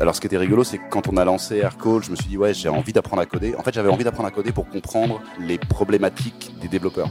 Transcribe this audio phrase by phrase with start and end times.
[0.00, 2.26] Alors, ce qui était rigolo, c'est que quand on a lancé Aircall, je me suis
[2.26, 3.54] dit, ouais, j'ai envie d'apprendre à coder.
[3.56, 7.08] En fait, j'avais envie d'apprendre à coder pour comprendre les problématiques des développeurs.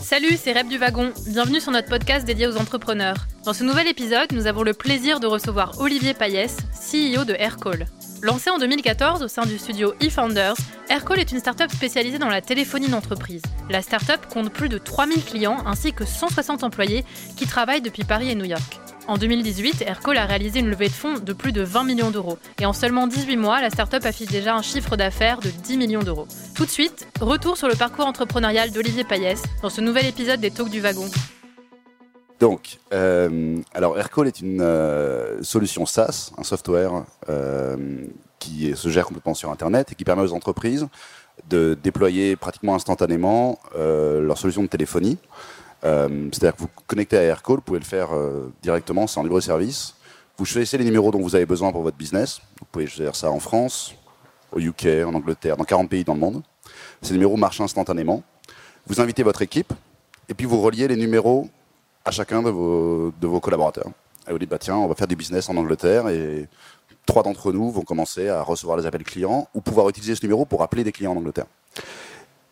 [0.00, 1.12] Salut, c'est Rep du Wagon.
[1.26, 3.26] Bienvenue sur notre podcast dédié aux entrepreneurs.
[3.44, 7.86] Dans ce nouvel épisode, nous avons le plaisir de recevoir Olivier Payès, CEO de Aircall.
[8.22, 10.54] Lancé en 2014 au sein du studio eFounders,
[10.88, 13.42] Aircall est une startup spécialisée dans la téléphonie d'entreprise.
[13.68, 17.04] La startup compte plus de 3000 clients ainsi que 160 employés
[17.36, 18.80] qui travaillent depuis Paris et New York.
[19.08, 22.38] En 2018, Aircall a réalisé une levée de fonds de plus de 20 millions d'euros.
[22.60, 26.02] Et en seulement 18 mois, la startup affiche déjà un chiffre d'affaires de 10 millions
[26.02, 26.26] d'euros.
[26.56, 30.50] Tout de suite, retour sur le parcours entrepreneurial d'Olivier Payès dans ce nouvel épisode des
[30.50, 31.08] Talks du Wagon.
[32.40, 37.76] Donc, euh, alors Aircall est une euh, solution SaaS, un software euh,
[38.40, 40.88] qui se gère complètement sur Internet et qui permet aux entreprises
[41.48, 45.18] de déployer pratiquement instantanément leur solution de téléphonie.
[45.84, 49.22] Euh, c'est-à-dire que vous connectez à Aircall, vous pouvez le faire euh, directement, c'est en
[49.22, 49.94] libre service.
[50.38, 52.40] Vous choisissez les numéros dont vous avez besoin pour votre business.
[52.60, 53.94] Vous pouvez faire ça en France,
[54.52, 56.42] au UK, en Angleterre, dans 40 pays dans le monde.
[57.02, 58.22] Ces numéros marchent instantanément.
[58.86, 59.72] Vous invitez votre équipe
[60.28, 61.48] et puis vous reliez les numéros
[62.04, 63.90] à chacun de vos, collaborateurs.
[64.28, 66.48] Et vous dites, bah, tiens, on va faire du business en Angleterre et
[67.04, 70.44] trois d'entre nous vont commencer à recevoir les appels clients ou pouvoir utiliser ce numéro
[70.44, 71.46] pour appeler des clients en Angleterre.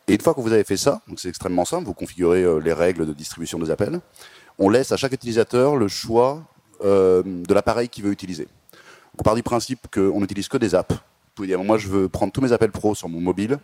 [0.06, 2.72] Et une fois que vous avez fait ça, c'est extrêmement simple, vous configurez euh, les
[2.72, 4.00] règles de distribution des appels,
[4.58, 6.42] on laisse à chaque utilisateur le choix
[6.84, 8.46] euh, de l'appareil qu'il veut utiliser.
[9.18, 10.94] On part du principe qu'on n'utilise que des apps.
[10.94, 13.58] Vous pouvez dire, moi je veux prendre tous mes appels pro sur mon mobile,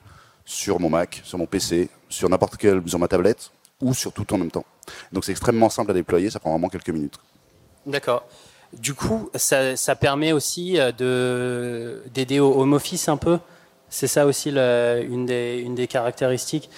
[0.45, 4.33] sur mon Mac, sur mon PC, sur n'importe quelle, sur ma tablette, ou sur tout
[4.33, 4.65] en même temps.
[5.13, 7.19] Donc c'est extrêmement simple à déployer, ça prend vraiment quelques minutes.
[7.87, 8.25] D'accord.
[8.73, 13.39] Du coup, ça, ça permet aussi euh, d'aider au home office un peu?
[13.91, 16.71] C'est ça aussi une, des, caractéristiques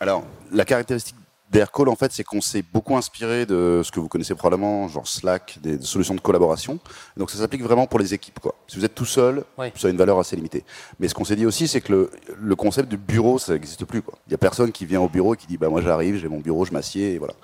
[0.00, 1.16] Alors, la caractéristique
[1.50, 5.06] d'Aircall, en fait, c'est qu'on s'est beaucoup inspiré de ce que vous connaissez probablement, genre
[5.06, 6.80] Slack, des, solutions de collaboration.
[7.16, 8.40] Donc, ça s'applique vraiment pour les équipes.
[8.40, 8.54] Quoi.
[8.66, 9.44] Si vous êtes tout seul,
[9.76, 10.64] ça a une valeur assez limitée.
[10.98, 14.02] Mais ce qu'on s'est dit aussi, c'est que le, concept du bureau, ça n'existe plus.
[14.26, 16.28] Il n'y a personne qui vient au bureau et qui dit bah, Moi, j'arrive, j'ai
[16.28, 17.34] mon bureau, je m'assieds, et voilà.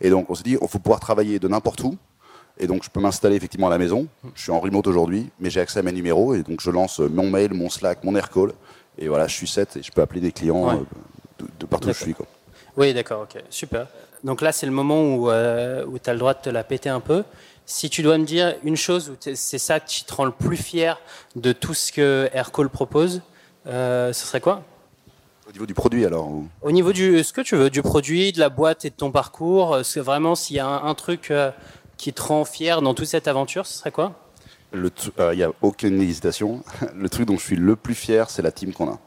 [0.00, 1.96] Et donc, on s'est dit Il faut pouvoir travailler de n'importe où.
[2.62, 4.06] Et donc, je peux m'installer effectivement à la maison.
[4.36, 6.36] Je suis en remote aujourd'hui, mais j'ai accès à mes numéros.
[6.36, 8.52] Et donc, je lance mon mail, mon Slack, mon Aircall.
[8.98, 11.92] Et voilà, je suis 7 et je peux appeler des clients euh, de, partout où
[11.92, 12.14] je suis.
[12.14, 12.26] Quoi.
[12.76, 13.88] Oui, d'accord, ok, super.
[14.22, 16.62] Donc là, c'est le moment où, euh, où tu as le droit de te la
[16.62, 17.24] péter un peu.
[17.66, 20.56] Si tu dois me dire une chose, où c'est ça qui te rend le plus
[20.56, 21.00] fier
[21.34, 23.22] de tout ce que Aircall propose,
[23.66, 24.62] euh, ce serait quoi?
[25.48, 26.30] Au niveau du produit alors
[26.62, 29.10] Au niveau du ce que tu veux, du produit, de la boîte et de ton
[29.10, 31.32] parcours, c'est vraiment s'il y a un, truc
[32.02, 34.12] qui te rend fier dans toute cette aventure, ce serait quoi?
[34.74, 34.90] Il
[35.20, 36.64] euh, n'y a aucune hésitation.
[36.96, 38.98] Le truc dont je suis le plus fier, c'est la team qu'on a.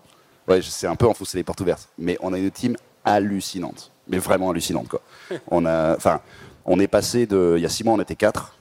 [0.48, 4.18] Ouais, c'est un peu enfoncer les portes ouvertes, mais on a une team hallucinante, mais
[4.18, 5.02] vraiment hallucinante quoi.
[5.52, 6.22] On a, enfin,
[6.66, 8.56] on est passé de, il y a six mois on était quatre,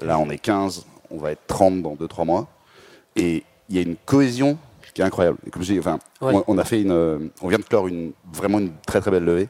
[0.00, 2.48] là on est 15, on va être 30 dans 2-3 mois,
[3.14, 4.58] et il y a une cohésion
[4.94, 5.38] qui est incroyable.
[5.50, 8.72] comme je dis, enfin, on, a fait une, on vient de clore une vraiment une
[8.86, 9.48] très très belle levée.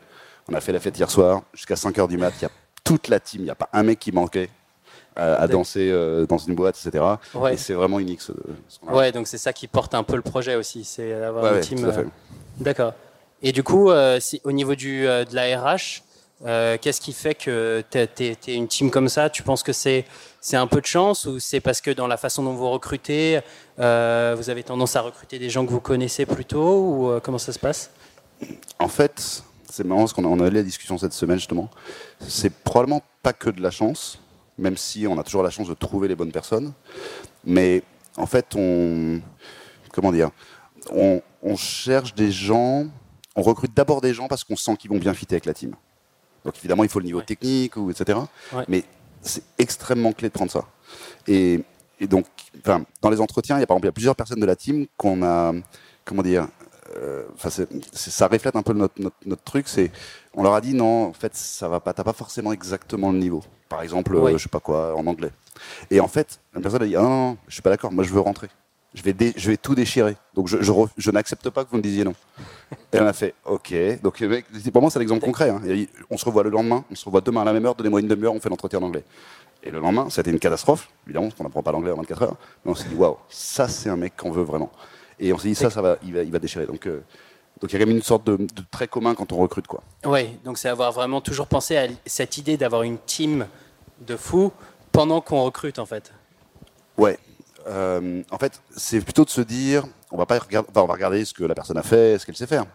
[0.48, 2.32] On a fait la fête hier soir jusqu'à 5 h du mat.
[2.38, 2.50] Il y a
[2.84, 4.48] toute la team, il n'y a pas un mec qui manquait
[5.16, 7.04] à, danser euh, dans une boîte, etc.
[7.50, 8.20] Et c'est vraiment unique.
[8.20, 8.32] Ce,
[8.88, 11.84] ouais, donc c'est ça qui porte un peu le projet aussi, c'est d'avoir une team.
[11.84, 12.04] Euh,
[12.58, 12.94] d'accord.
[13.42, 16.02] Et du coup, euh, si, au niveau du, de la RH,
[16.80, 19.30] qu'est-ce qui fait que tu es, une team comme ça?
[19.30, 20.04] Tu penses que c'est
[20.40, 23.40] c'est un peu de chance ou c'est parce que dans la façon dont vous recrutez,
[23.76, 27.58] vous avez tendance à recruter des gens que vous connaissez plutôt ou comment ça se
[27.58, 27.90] passe?
[28.80, 31.70] En fait, c'est marrant parce qu'on a, on a eu la discussion cette semaine justement.
[32.20, 34.18] C'est probablement pas que de la chance
[34.58, 36.72] même si on a toujours la chance de trouver les bonnes personnes.
[37.44, 37.82] Mais
[38.16, 39.20] en fait, on,
[39.92, 40.30] comment dire,
[40.90, 41.20] on,
[41.56, 42.86] cherche des gens,
[43.36, 45.74] on recrute d'abord des gens parce qu'on sent qu'ils vont bien fitter avec la team.
[46.44, 48.18] Donc évidemment, il faut le niveau technique, ou, etc.
[48.68, 48.84] Mais
[49.20, 50.64] c'est extrêmement clé de prendre ça.
[51.26, 51.60] Et,
[52.02, 52.26] donc,
[53.00, 54.56] dans les entretiens, il y a par exemple il y a plusieurs personnes de la
[54.56, 55.52] team qu'on a,
[56.04, 56.48] comment dire,
[56.96, 57.24] euh,
[57.92, 59.68] ça reflète un peu notre, notre, truc.
[59.68, 59.90] C'est,
[60.34, 61.92] on leur a dit non, en fait, ça va pas.
[61.92, 63.42] T'as pas forcément exactement le niveau.
[63.68, 65.30] Par exemple, euh, je sais pas quoi, en anglais.
[65.90, 67.92] Et en fait, la personne a dit ah, non, non, je suis pas d'accord.
[67.92, 68.48] Moi, je veux rentrer.
[68.94, 70.16] Je vais, je vais tout déchirer.
[70.34, 70.58] Donc, je,
[70.98, 72.12] je, n'accepte pas que vous me disiez non.
[72.92, 73.72] Et on a fait OK.
[74.02, 74.22] Donc,
[74.70, 75.48] pour moi, c'est l'exemple concret.
[75.48, 75.62] Hein.
[76.10, 76.84] on se revoit le lendemain.
[76.90, 77.74] On se revoit demain à la même heure.
[77.74, 78.34] Donnez-moi une demi-heure.
[78.34, 79.04] On fait l'entretien en anglais.
[79.62, 80.90] Et le lendemain, c'était une catastrophe.
[81.06, 82.36] Évidemment, parce qu'on n'apprend pas l'anglais en 24 heures.
[82.64, 84.70] Mais on s'est dit waouh, ça, c'est un mec qu'on veut vraiment.
[85.22, 86.66] Et on s'est dit, ça, ça va, il va, il va déchirer.
[86.66, 87.00] Donc, euh,
[87.60, 89.68] donc il y a quand même une sorte de, de trait commun quand on recrute.
[89.68, 89.82] Quoi.
[90.04, 93.46] Oui, donc c'est avoir vraiment toujours pensé à cette idée d'avoir une team
[94.00, 94.52] de fous
[94.90, 96.12] pendant qu'on recrute, en fait.
[96.98, 97.18] Ouais.
[97.68, 101.24] Euh, en fait, c'est plutôt de se dire, on va pas regarder, on va regarder
[101.24, 102.66] ce que la personne a fait, ce qu'elle sait faire.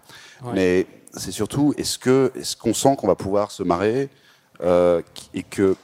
[0.53, 4.09] Mais c'est surtout, est-ce qu'on sent qu'on va pouvoir se marrer
[4.61, 5.01] euh,
[5.33, 5.75] et que,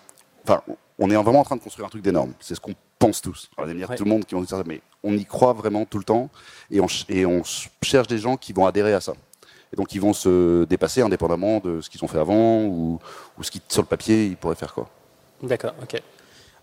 [0.47, 0.61] enfin,
[0.97, 2.33] on est vraiment en train de construire un truc d'énorme.
[2.39, 2.73] C'est ce qu'on
[3.05, 3.49] pense tous.
[3.57, 5.85] Alors, vous dire tout le monde qui vont dire ça, mais on y croit vraiment
[5.85, 6.29] tout le temps
[6.71, 7.41] et on, et on
[7.81, 9.13] cherche des gens qui vont adhérer à ça.
[9.71, 12.99] Et donc ils vont se dépasser indépendamment de ce qu'ils ont fait avant ou,
[13.37, 14.87] ou ce qui sur le papier ils pourraient faire quoi.
[15.41, 16.01] D'accord, ok.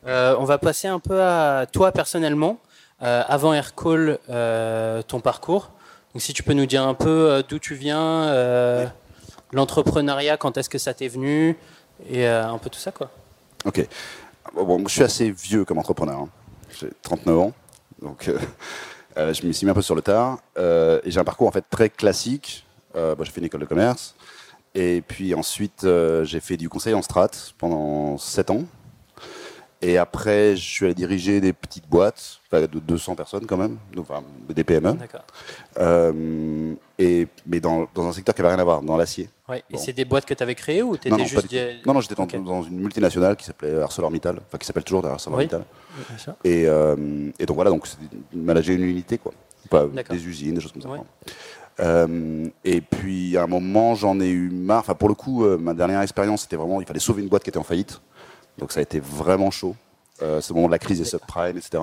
[0.07, 2.59] Euh, on va passer un peu à toi personnellement.
[3.03, 5.71] Euh, avant Aircall, euh, ton parcours.
[6.15, 8.33] Donc si tu peux nous dire un peu d'où tu viens,
[9.53, 11.57] l'entrepreneuriat, quand est-ce que ça t'est venu
[12.09, 13.11] et un peu tout ça quoi.
[13.65, 13.87] Ok.
[14.55, 16.19] Bon, je suis assez vieux comme entrepreneur.
[16.19, 16.29] Hein.
[16.79, 17.53] J'ai 39 ans,
[18.03, 18.31] donc
[19.17, 20.39] je me suis mis un peu sur le tard.
[20.57, 22.67] et j'ai un parcours en fait très classique.
[22.95, 24.15] j'ai fait une école de commerce.
[24.75, 25.87] Et puis ensuite,
[26.23, 28.65] j'ai fait du conseil en strat pendant 7 ans.
[29.83, 34.23] Et après, je suis allé diriger des petites boîtes, de 200 personnes quand même, enfin,
[34.49, 34.97] des PME.
[35.79, 39.29] Euh, et, mais dans, dans, un secteur qui n'avait rien à voir, dans l'acier.
[39.49, 39.63] Ouais.
[39.71, 41.55] Et c'est des boîtes que tu avais créées ou tu étais juste.
[41.87, 45.63] Non, non, j'étais dans, une multinationale qui s'appelait ArcelorMittal, enfin qui s'appelle toujours ArcelorMittal.
[45.97, 46.33] Oui.
[46.45, 47.87] Et, euh, et donc voilà, donc
[48.35, 49.33] manager une unité, quoi.
[49.69, 50.89] Pas des usines, des choses comme ça.
[51.79, 54.81] Euh, et puis à un moment, j'en ai eu marre.
[54.81, 57.51] Enfin, pour le coup, ma dernière expérience, c'était vraiment, il fallait sauver une boîte qui
[57.51, 58.01] était en faillite.
[58.59, 59.77] Donc ça a été vraiment chaud.
[60.23, 61.83] Euh, ce moment de la crise des subprimes, etc.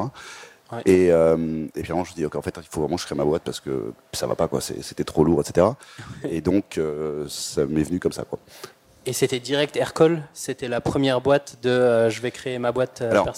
[0.86, 3.02] Et, euh, et, puis vraiment, je me suis dit, en fait, il faut vraiment que
[3.02, 4.62] je crée ma boîte parce que ça va pas, quoi.
[4.62, 5.68] C'était trop lourd, etc.
[6.30, 8.40] et donc, euh, ça m'est venu comme ça, quoi.
[9.06, 10.24] Et c'était direct Aircall?
[10.34, 13.32] C'était la première boîte de euh, je vais créer ma boîte Alors,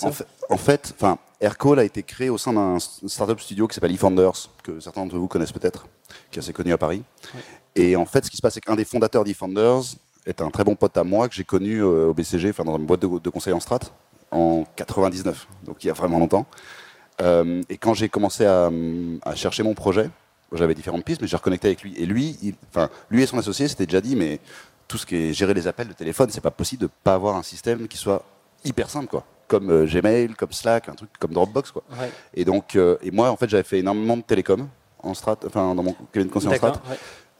[0.49, 4.49] en fait, enfin, Aircall a été créé au sein d'un startup studio qui s'appelle eFounders,
[4.63, 5.87] que certains d'entre vous connaissent peut-être,
[6.31, 7.03] qui est assez connu à Paris.
[7.75, 9.83] Et en fait, ce qui se passe, c'est qu'un des fondateurs d'eFounders
[10.25, 12.77] est un très bon pote à moi que j'ai connu euh, au BCG, enfin dans
[12.77, 13.79] une boîte de, conseil en strat,
[14.31, 16.45] en 99, donc il y a vraiment longtemps.
[17.21, 18.69] Euh, et quand j'ai commencé à,
[19.35, 20.09] chercher mon projet,
[20.53, 21.93] j'avais différentes pistes, mais j'ai reconnecté avec lui.
[21.97, 24.39] Et lui, enfin, lui et son associé s'étaient déjà dit, mais
[24.87, 27.35] tout ce qui est gérer les appels de téléphone, c'est pas possible de pas avoir
[27.35, 28.23] un système qui soit
[28.63, 29.23] hyper simple, quoi.
[29.47, 31.83] Comme euh, Gmail, comme Slack, un truc comme Dropbox, quoi.
[32.33, 34.67] Et donc, et moi, en fait, j'avais fait énormément de télécom
[35.01, 36.81] en strat, enfin dans mon cabinet de conseil en strat.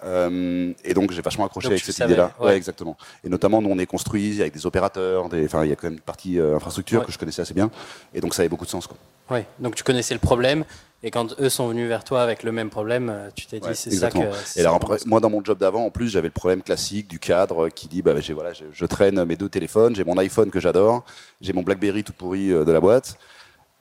[0.04, 2.32] Euh, et donc j'ai vachement accroché avec cette idée-là.
[2.40, 2.56] Ouais.
[2.56, 2.96] exactement.
[3.24, 5.88] Et notamment, nous on est construit avec des opérateurs, des, enfin il y a quand
[5.88, 7.70] même une partie euh, infrastructure que je connaissais assez bien,
[8.14, 8.88] et donc ça avait beaucoup de sens.
[8.88, 8.98] Quoi.
[9.30, 9.46] Ouais.
[9.60, 10.64] Donc tu connaissais le problème,
[11.04, 13.68] et quand eux sont venus vers toi avec le même problème, euh, tu t'es dit
[13.74, 14.20] c'est ça que.
[14.56, 17.20] Et alors après, moi dans mon job d'avant, en plus j'avais le problème classique du
[17.20, 21.04] cadre qui dit bah voilà, je, traîne mes deux téléphones, j'ai mon iPhone que j'adore,
[21.42, 23.18] j'ai mon BlackBerry tout pourri de la boîte.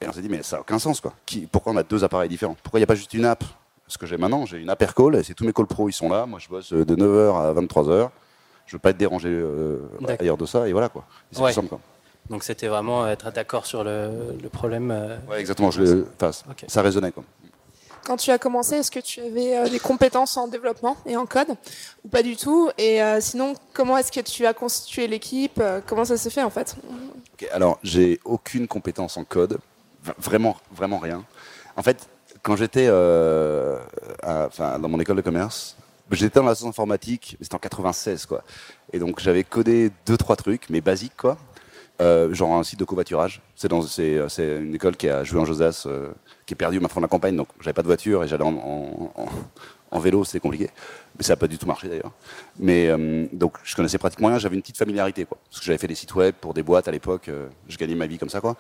[0.01, 1.13] Et on s'est dit, mais ça n'a aucun sens, quoi.
[1.27, 2.57] Qui, pourquoi on a deux appareils différents?
[2.63, 3.43] Pourquoi il n'y a pas juste une app?
[3.89, 6.09] Ce que j'ai maintenant, j'ai une call, et c'est tous mes calls pro, ils sont
[6.09, 6.27] là.
[6.27, 8.11] Moi, je bosse de 9h à 23h.
[8.67, 9.79] Je veux pas être dérangé euh,
[10.21, 11.05] ailleurs de ça, et voilà quoi.
[11.33, 11.81] C'est simple, quoi.
[12.29, 14.91] Donc c'était vraiment être d'accord sur le, problème.
[14.91, 15.71] Euh, ouais, exactement.
[15.71, 16.05] Je,
[16.67, 17.25] Ça résonnait quoi.
[18.05, 21.25] Quand tu as commencé, est-ce que tu avais euh, des compétences en développement et en
[21.25, 21.49] code
[22.05, 22.71] ou pas du tout?
[22.77, 25.63] Et sinon, comment est-ce que tu as constitué l'équipe?
[25.87, 26.77] Comment ça s'est fait en fait?
[27.53, 29.59] Alors, j'ai aucune compétence en code,
[30.19, 31.25] vraiment, vraiment rien.
[31.77, 32.09] En fait,
[32.43, 33.79] quand j'étais euh,
[34.23, 35.77] dans mon école de commerce,
[36.11, 38.43] j'étais dans la science informatique, c'était en 96 quoi.
[38.93, 41.37] Et donc j'avais codé deux trois trucs, mais basiques quoi.
[42.01, 43.43] Euh, genre un site de covoiturage.
[43.57, 46.09] C'est dans c'est, une école qui a joué en Josas, euh,
[46.47, 48.45] qui est perdue ma fin de la campagne, donc j'avais pas de voiture et j'allais
[48.45, 49.13] en,
[49.91, 50.71] en, vélo, c'était compliqué.
[51.17, 52.13] Mais ça n'a pas du tout marché d'ailleurs.
[52.57, 52.89] Mais
[53.33, 55.39] donc je connaissais pratiquement rien, j'avais une petite familiarité quoi.
[55.51, 57.29] Parce que j'avais fait des sites web pour des boîtes à l'époque,
[57.69, 58.57] je gagnais ma vie comme ça quoi.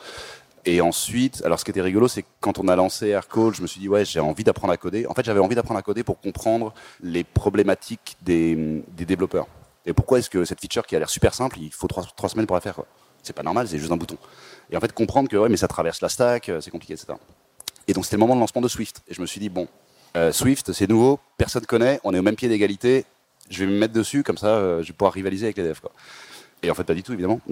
[0.70, 3.66] Et ensuite, alors ce qui était rigolo, c'est quand on a lancé Aircall, je me
[3.66, 5.06] suis dit, ouais, j'ai envie d'apprendre à coder.
[5.06, 9.46] En fait, j'avais envie d'apprendre à coder pour comprendre les problématiques des, développeurs.
[9.86, 12.46] Et pourquoi est-ce que cette feature qui a l'air super simple, il faut trois, semaines
[12.46, 12.82] pour la faire
[13.22, 14.18] C'est pas normal, c'est juste un bouton.
[14.70, 17.14] Et en fait, comprendre que, ouais, mais ça traverse la stack, euh, c'est compliqué, etc.
[17.86, 19.00] Et donc, c'était le moment de lancement de Swift.
[19.08, 19.68] Et je me suis dit, bon,
[20.18, 23.06] euh, Swift, c'est nouveau, personne ne connaît, on est au même pied d'égalité,
[23.48, 25.80] je vais me mettre dessus, comme ça, euh, je vais pouvoir rivaliser avec les devs.
[25.80, 25.92] Quoi.
[26.62, 27.40] Et en fait, pas du tout, évidemment.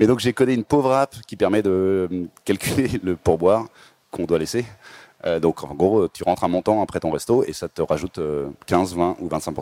[0.00, 3.66] Mais, donc, j'ai codé une pauvre app qui permet de euh, calculer le pourboire
[4.10, 4.64] qu'on doit laisser.
[5.24, 8.20] Euh, donc, en gros, tu rentres un montant après ton resto et ça te rajoute
[8.66, 9.56] 15, euh, 20 ou 25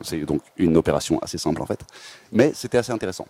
[0.00, 1.80] C'est donc une opération assez simple, en fait.
[2.32, 3.26] Mais c'était assez intéressant.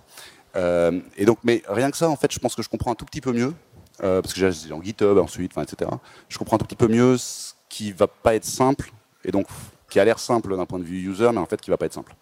[0.55, 3.07] et donc, mais rien que ça, en fait, je pense que je comprends un tout
[3.07, 3.53] petit peu mieux,
[3.99, 5.91] parce que j'ai en GitHub ensuite, etc.
[6.29, 8.93] Je comprends un tout petit peu mieux ce qui va pas être simple,
[9.25, 9.47] et donc
[9.89, 11.87] qui a l'air simple d'un point de vue user, mais en fait qui va pas
[11.87, 12.15] être simple.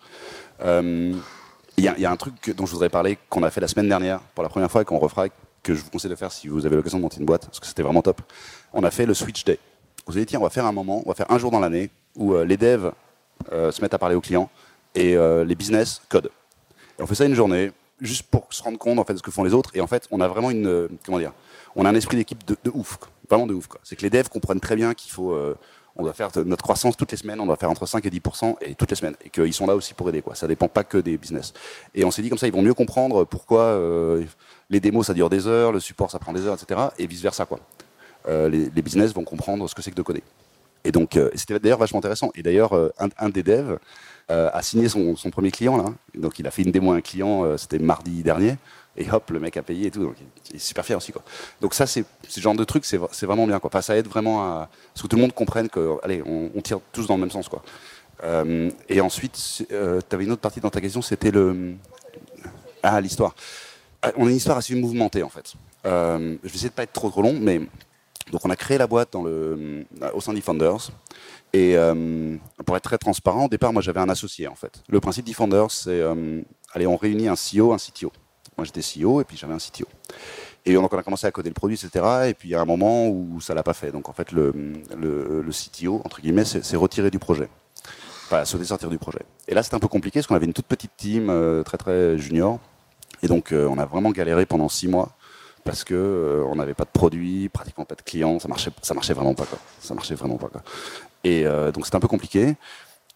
[1.78, 4.20] Il y, a un truc dont je voudrais parler qu'on a fait la semaine dernière
[4.34, 5.28] pour la première fois et qu'on refera,
[5.62, 7.60] que je vous conseille de faire si vous avez l'occasion de monter une boîte, parce
[7.60, 8.20] que c'était vraiment top.
[8.72, 9.58] On a fait le Switch Day.
[10.06, 11.60] Vous avez dit, tiens, on va faire un moment, on va faire un jour dans
[11.60, 12.92] l'année où euh, les devs
[13.52, 14.50] euh, se mettent à parler aux clients
[14.94, 16.30] et euh, les business codent.
[16.98, 19.22] Et on fait ça une journée, juste pour se rendre compte en fait de ce
[19.22, 19.70] que font les autres.
[19.74, 21.32] Et en fait, on a vraiment une, comment dire,
[21.76, 22.98] on a un esprit d'équipe de, ouf,
[23.30, 23.68] vraiment de ouf.
[23.84, 25.34] C'est que les devs comprennent très bien qu'il faut
[25.96, 28.56] on doit faire notre croissance toutes les semaines, on doit faire entre 5 et 10%
[28.62, 29.16] et toutes les semaines.
[29.24, 30.34] Et qu'ils sont là aussi pour aider, quoi.
[30.34, 31.52] Ça dépend pas que des business.
[31.94, 34.24] Et on s'est dit comme ça, ils vont mieux comprendre pourquoi euh,
[34.70, 36.80] les démos ça dure des heures, le support ça prend des heures, etc.
[36.98, 37.60] Et vice versa, quoi.
[38.28, 40.22] Euh, les, business vont comprendre ce que c'est que de coder.
[40.84, 42.30] Et donc, euh, c'était d'ailleurs vachement intéressant.
[42.34, 43.78] Et d'ailleurs, un, des devs
[44.28, 45.92] a signé son, premier client là.
[46.14, 48.56] Donc, il a fait une démo à un client, c'était mardi dernier
[48.96, 50.02] et hop, le mec a payé et tout.
[50.02, 50.16] Donc,
[50.50, 51.12] il est super fier aussi.
[51.60, 53.60] Donc, ça, c'est ce genre de truc, c'est vraiment bien.
[53.80, 57.06] Ça aide vraiment à ce que tout le monde comprenne que, allez, on, tire tous
[57.06, 57.48] dans le même sens.
[58.22, 61.74] Euh, et ensuite, euh, tu avais une autre partie dans ta question, c'était le.
[62.82, 63.34] Ah, l'histoire.
[64.02, 65.54] Ah, on a une histoire assez mouvementée, en fait.
[65.86, 67.60] Euh, je vais essayer de pas être trop trop long, mais.
[68.30, 70.90] Donc, on a créé la boîte au sein d'E-Founders.
[71.54, 71.76] Et
[72.64, 74.82] pour être très transparent, au départ, moi, j'avais un associé, en fait.
[74.88, 76.02] Le principe d'E-Founders, c'est.
[76.72, 78.12] allez, on réunit un CEO, un CTO.
[78.56, 79.86] Moi, j'étais CEO et puis j'avais un CTO.
[80.64, 82.28] Et donc, on a commencé à coder le produit, etc.
[82.28, 83.90] Et puis, il y a un moment où ça l'a pas fait.
[83.90, 84.52] Donc, en fait, le,
[84.96, 87.48] le, CTO, entre guillemets, s'est retiré du projet.
[88.26, 89.20] Enfin, se sortir du projet.
[89.48, 91.78] Et là, c'était un peu compliqué parce qu'on avait une toute petite team, euh, très,
[91.78, 92.60] très junior.
[93.22, 95.10] Et donc, euh, on a vraiment galéré pendant six mois
[95.64, 98.38] parce que euh, on n'avait pas de produit, pratiquement pas de clients.
[98.38, 99.58] Ça marchait, ça marchait vraiment pas, quoi.
[99.80, 100.48] Ça marchait vraiment pas.
[101.24, 102.56] Et donc, c'était un peu compliqué.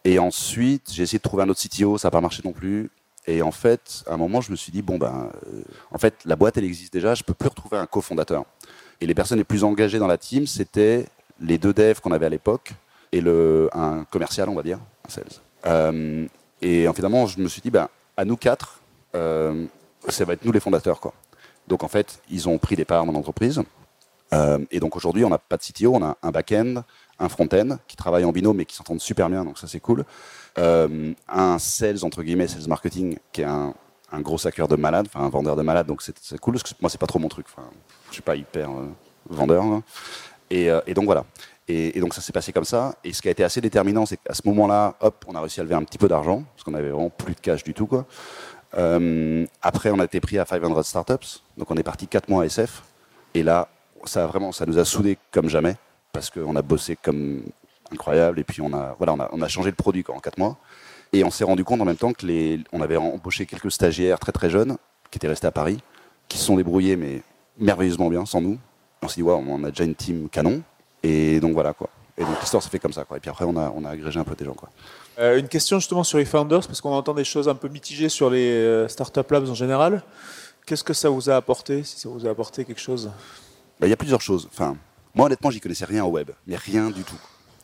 [0.05, 2.91] Et ensuite, j'ai essayé de trouver un autre CTO, ça n'a pas marché non plus.
[3.27, 6.15] Et en fait, à un moment, je me suis dit, bon, ben, euh, en fait,
[6.25, 8.45] la boîte, elle existe déjà, je peux plus retrouver un cofondateur.
[9.01, 11.07] Et les personnes les plus engagées dans la team, c'était
[11.41, 12.73] les deux devs qu'on avait à l'époque
[13.13, 15.25] et le, un commercial, on va dire, un sales.
[15.67, 16.27] Euh,
[16.63, 18.81] et finalement, je me suis dit, ben, à nous quatre,
[19.15, 19.67] euh,
[20.09, 21.01] ça va être nous les fondateurs.
[21.01, 21.13] Quoi.
[21.67, 23.61] Donc en fait, ils ont pris des parts dans l'entreprise.
[24.71, 26.83] et donc aujourd'hui, on n'a pas de CTO, on a un back-end,
[27.19, 30.05] un front-end qui travaillent en binôme et qui s'entendent super bien, donc ça c'est cool.
[30.59, 33.75] Euh, un sales, entre guillemets, sales marketing, qui est un,
[34.21, 36.89] gros hacker de malade, enfin un vendeur de malade, donc c'est cool, parce que moi
[36.89, 37.69] c'est pas trop mon truc, enfin,
[38.09, 38.87] je suis pas hyper euh,
[39.29, 39.63] vendeur.
[39.63, 39.83] Hein.
[40.49, 41.25] Et, euh, et, donc voilà.
[41.69, 42.95] Et, donc ça s'est passé comme ça.
[43.05, 45.61] Et ce qui a été assez déterminant, c'est qu'à ce moment-là, hop, on a réussi
[45.61, 47.87] à lever un petit peu d'argent, parce qu'on avait vraiment plus de cash du tout,
[47.87, 48.07] quoi.
[49.63, 52.47] Après, on a été pris à 500 startups, donc on est parti 4 mois à
[52.47, 52.83] SF.
[53.35, 53.69] Et là,
[54.05, 55.77] ça vraiment, ça nous a soudés comme jamais
[56.13, 57.43] parce qu'on a bossé comme
[57.93, 60.39] incroyable et puis on a, voilà, on a, on a changé le produit en quatre
[60.39, 60.57] mois.
[61.13, 64.19] Et on s'est rendu compte en même temps que les, on avait embauché quelques stagiaires
[64.19, 64.77] très très jeunes
[65.11, 65.79] qui étaient restés à Paris,
[66.29, 67.23] qui se sont débrouillés mais
[67.59, 68.59] merveilleusement bien sans nous.
[69.03, 70.63] On s'est dit, ouais, on a déjà une team canon.
[71.03, 71.89] Et donc voilà quoi.
[72.19, 73.17] Et donc l'histoire s'est fait comme ça quoi.
[73.19, 74.71] Et puis après on a, on a agrégé un peu des gens quoi.
[75.19, 78.09] Euh, une question justement sur les founders parce qu'on entend des choses un peu mitigées
[78.09, 80.03] sur les euh, startup labs en général.
[80.67, 83.11] Qu'est-ce que ça vous a apporté Si ça vous a apporté quelque chose?
[83.79, 84.49] Bah, Il y a plusieurs choses.
[84.53, 84.77] Enfin,
[85.15, 87.19] moi, honnêtement, j'y connaissais rien au web, mais rien du tout.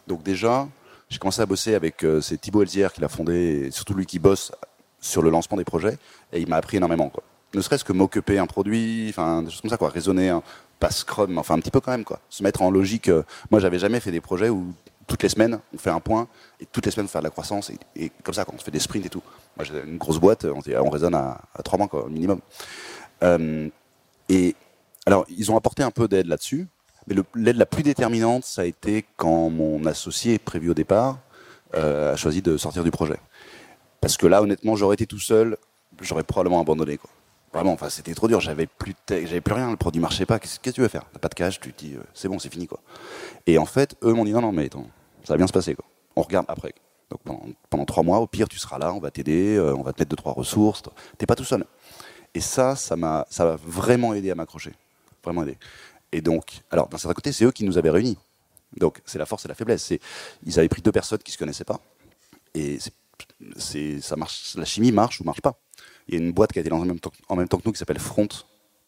[0.07, 0.69] Donc déjà,
[1.09, 4.07] j'ai commencé à bosser avec euh, c'est Thibaut Elzière qui l'a fondé, et surtout lui
[4.07, 4.53] qui bosse
[5.01, 5.99] sur le lancement des projets,
[6.33, 7.09] et il m'a appris énormément.
[7.11, 7.23] Quoi.
[7.55, 10.43] Ne serait-ce que m'occuper un produit, enfin des choses comme ça, quoi, raisonner, hein,
[10.79, 12.21] pas Scrum, enfin un petit peu quand même, quoi.
[12.31, 13.09] Se mettre en logique.
[13.09, 14.73] Euh, moi, j'avais jamais fait des projets où
[15.07, 16.29] toutes les semaines on fait un point
[16.61, 18.71] et toutes les semaines on fait de la croissance et, comme ça, quand on fait
[18.71, 19.23] des sprints et tout.
[19.57, 22.41] Moi, j'ai une grosse boîte, on, on raisonne à, trois mois, quoi, minimum.
[23.23, 23.69] Euh,
[24.29, 24.57] et
[25.05, 26.69] alors, ils ont apporté un peu d'aide là-dessus.
[27.07, 31.19] Mais l'aide la plus déterminante, ça a été quand mon associé, prévu au départ,
[31.75, 33.19] euh, a choisi de sortir du projet.
[34.01, 35.57] Parce que là, honnêtement, j'aurais été tout seul,
[36.01, 36.99] j'aurais probablement abandonné.
[37.53, 38.41] Vraiment, enfin, c'était trop dur.
[38.41, 39.71] J'avais plus, plus rien.
[39.71, 40.39] Le produit marchait pas.
[40.39, 41.05] Qu'est-ce que tu veux faire?
[41.13, 41.61] T'as pas de cash.
[41.61, 42.81] Tu te dis, euh, c'est bon, c'est fini, quoi.
[43.47, 44.87] Et en fait, eux m'ont dit non, non, mais attends,
[45.25, 45.77] ça va bien se passer.
[46.17, 46.75] On regarde après.
[47.11, 47.21] Donc
[47.69, 50.01] pendant, trois mois, au pire, tu seras là, on va t'aider, euh, on va te
[50.01, 50.83] mettre deux trois ressources.
[51.19, 51.67] T'es pas tout seul.
[52.35, 53.27] Et ça, ça m'a
[53.67, 54.73] vraiment aidé à m'accrocher,
[55.23, 55.59] vraiment aidé.
[56.13, 58.19] Et donc, alors d'un certain côté, c'est eux qui nous avaient réunis.
[58.77, 59.85] Donc c'est la force et la faiblesse.
[59.85, 60.01] C'est,
[60.45, 61.81] ils avaient pris deux personnes qui se connaissaient pas.
[62.55, 62.79] Et
[63.57, 65.59] c'est, ça marche, la chimie marche ou marche pas.
[66.09, 67.59] Il y a une boîte qui a été lancée en même temps, en même temps
[67.59, 68.29] que nous qui s'appelle Front,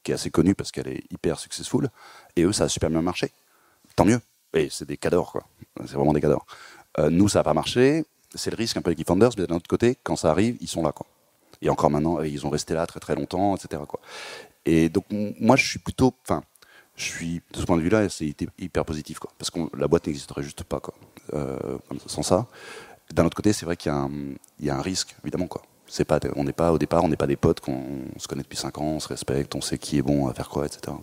[0.02, 1.88] qui est assez connue parce qu'elle est hyper successful.
[2.36, 3.32] Et eux, ça a super bien marché.
[3.96, 4.20] Tant mieux.
[4.52, 5.46] Et c'est des cadors, quoi.
[5.86, 6.46] C'est vraiment des cadors.
[6.98, 8.04] Euh, nous, ça n'a pas marché.
[8.34, 10.68] C'est le risque un peu avec Founders, mais d'un autre côté, quand ça arrive, ils
[10.68, 11.06] sont là, quoi.
[11.62, 13.82] Et encore maintenant, ils ont resté là très très longtemps, etc.
[14.66, 16.14] Et donc, moi, je suis plutôt.
[16.96, 19.30] Je suis, de ce point de vue-là, c'est hyper positif, quoi.
[19.38, 20.94] Parce que la boîte n'existerait juste pas, quoi.
[21.32, 22.46] Euh, sans ça.
[23.12, 23.92] D'un autre côté, c'est vrai qu'il
[24.60, 25.62] y, y, a un risque, évidemment, quoi.
[25.86, 27.84] C'est pas, on n'est pas au départ, on n'est pas des potes, qu'on
[28.16, 30.48] se connaît depuis 5 ans, on se respecte, on sait qui est bon à faire
[30.48, 30.96] quoi, etc.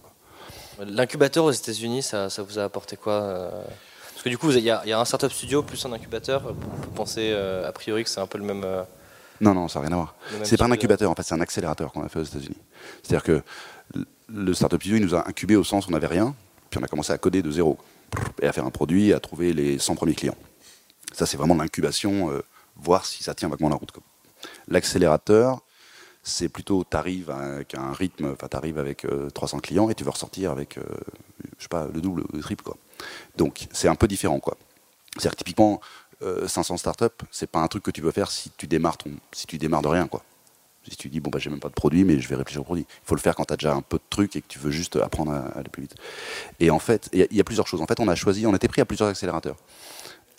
[0.79, 3.63] L'incubateur aux États-Unis, ça, ça, vous a apporté quoi euh?
[4.13, 6.43] Parce que du coup, il y, y, a un startup studio plus un incubateur.
[6.47, 8.65] On peut penser euh, a priori que c'est un peu le même.
[9.39, 10.15] Non, non, ça n'a rien à voir.
[10.43, 12.57] C'est pas un incubateur, en fait, c'est un accélérateur qu'on a fait aux États-Unis.
[13.03, 13.43] C'est-à-dire que
[14.33, 16.35] le Startup Studio, il nous a incubé au sens où on n'avait rien,
[16.69, 17.77] puis on a commencé à coder de zéro,
[18.41, 20.37] et à faire un produit, à trouver les 100 premiers clients.
[21.13, 22.41] Ça, c'est vraiment l'incubation, euh,
[22.77, 23.91] voir si ça tient vaguement la route.
[24.67, 25.61] L'accélérateur,
[26.23, 29.95] c'est plutôt, tu arrives avec un rythme, enfin, tu arrives avec 300 euh, clients et
[29.95, 30.83] tu veux ressortir avec, euh,
[31.57, 32.77] je sais pas, le double, le triple, quoi.
[33.35, 34.57] Donc, c'est un peu différent, quoi.
[35.17, 35.81] C'est-à-dire typiquement,
[36.45, 39.47] 500 startups, c'est pas un truc que tu veux faire si tu démarres, ton, si
[39.47, 40.07] tu démarres de rien.
[40.07, 40.23] Quoi.
[40.89, 42.63] Si tu dis, bon, bah, j'ai même pas de produit, mais je vais réfléchir au
[42.63, 42.85] produit.
[42.89, 44.57] Il faut le faire quand tu as déjà un peu de trucs et que tu
[44.57, 45.95] veux juste apprendre à, aller plus vite.
[46.59, 47.81] Et en fait, il y, a plusieurs choses.
[47.81, 49.57] En fait, on a choisi, on était pris à plusieurs accélérateurs.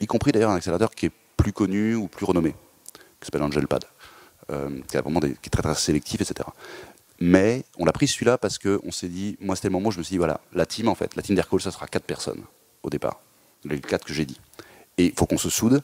[0.00, 2.54] Y compris d'ailleurs un accélérateur qui est plus connu ou plus renommé,
[3.20, 3.84] qui s'appelle AngelPad,
[4.50, 6.48] euh, qui, vraiment qui est très très sélectif, etc.
[7.20, 9.98] Mais on l'a pris celui-là parce qu'on s'est dit, moi c'était le moment où je
[9.98, 12.42] me suis dit, voilà, la team en fait, la team d'Aircall, ça sera quatre personnes
[12.82, 13.20] au départ,
[13.64, 14.40] les quatre que j'ai dit.
[14.98, 15.82] Et il faut qu'on se soude,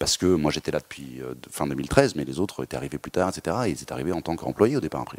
[0.00, 3.12] parce que moi j'étais là depuis euh, fin 2013, mais les autres étaient arrivés plus
[3.12, 3.56] tard, etc.
[3.66, 5.02] Et ils étaient arrivés en tant qu'employés au départ.
[5.02, 5.18] Après.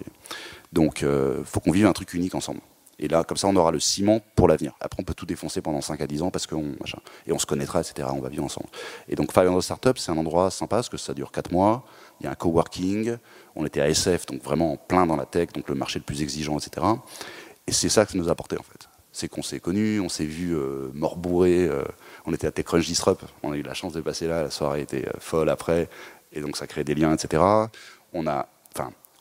[0.73, 2.59] Donc il euh, faut qu'on vive un truc unique ensemble.
[2.97, 4.73] Et là, comme ça, on aura le ciment pour l'avenir.
[4.79, 6.75] Après, on peut tout défoncer pendant 5 à 10 ans parce qu'on
[7.25, 8.07] et on se connaîtra, etc.
[8.11, 8.69] On va vivre ensemble.
[9.07, 11.83] Et donc, 500 Startup, c'est un endroit sympa parce que ça dure 4 mois.
[12.19, 13.17] Il y a un coworking.
[13.55, 16.21] On était à SF, donc vraiment plein dans la tech, donc le marché le plus
[16.21, 16.85] exigeant, etc.
[17.65, 18.87] Et c'est ça que ça nous a apporté en fait.
[19.11, 20.55] C'est qu'on s'est connus, on s'est vu.
[20.55, 20.89] Euh,
[22.25, 23.21] on était à TechCrunch Disrupt.
[23.43, 24.43] On a eu la chance de passer là.
[24.43, 25.89] La soirée était euh, folle après.
[26.33, 27.43] Et donc, ça crée des liens, etc.
[28.13, 28.47] On a,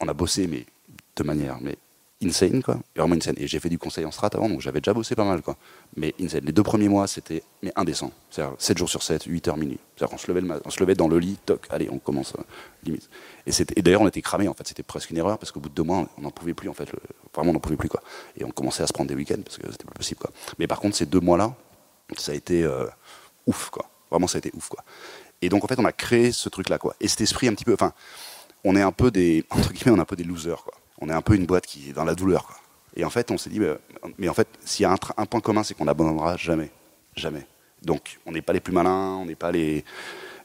[0.00, 0.64] on a bossé, mais
[1.16, 1.76] de manière mais
[2.22, 2.78] insane, quoi.
[2.96, 3.34] Vraiment insane.
[3.38, 5.56] Et j'ai fait du conseil en strat avant, donc j'avais déjà bossé pas mal, quoi.
[5.96, 6.44] Mais insane.
[6.44, 8.12] Les deux premiers mois, c'était mais indécent.
[8.30, 9.78] C'est-à-dire 7 jours sur 7, 8 heures minuit.
[9.96, 12.42] C'est-à-dire qu'on se levait, on se levait dans le lit, toc, allez, on commence, euh,
[12.84, 13.08] limite.
[13.46, 14.66] Et, d'ailleurs, on était cramé, en fait.
[14.66, 16.74] C'était presque une erreur, parce qu'au bout de deux mois, on n'en pouvait plus, en
[16.74, 16.88] fait.
[17.34, 18.02] vraiment, on n'en pouvait plus, quoi.
[18.36, 20.30] Et on commençait à se prendre des week-ends, parce que c'était plus possible, quoi.
[20.58, 21.54] Mais par contre, ces deux mois-là,
[22.18, 22.86] ça a été euh,
[23.46, 23.88] ouf, quoi.
[24.10, 24.84] Vraiment, ça a été ouf, quoi.
[25.42, 26.94] Et donc, en fait, on a créé ce truc-là, quoi.
[27.00, 27.92] Et cet esprit un petit peu, enfin,
[28.64, 30.74] on est un peu des, entre guillemets, on est un peu des losers, quoi.
[31.00, 32.56] On est un peu une boîte qui est dans la douleur, quoi.
[32.96, 33.60] Et en fait, on s'est dit,
[34.18, 36.70] mais, en fait, s'il y a un, point commun, c'est qu'on n'abandonnera jamais.
[37.14, 37.46] Jamais.
[37.82, 39.84] Donc, on n'est pas les plus malins, on n'est pas les.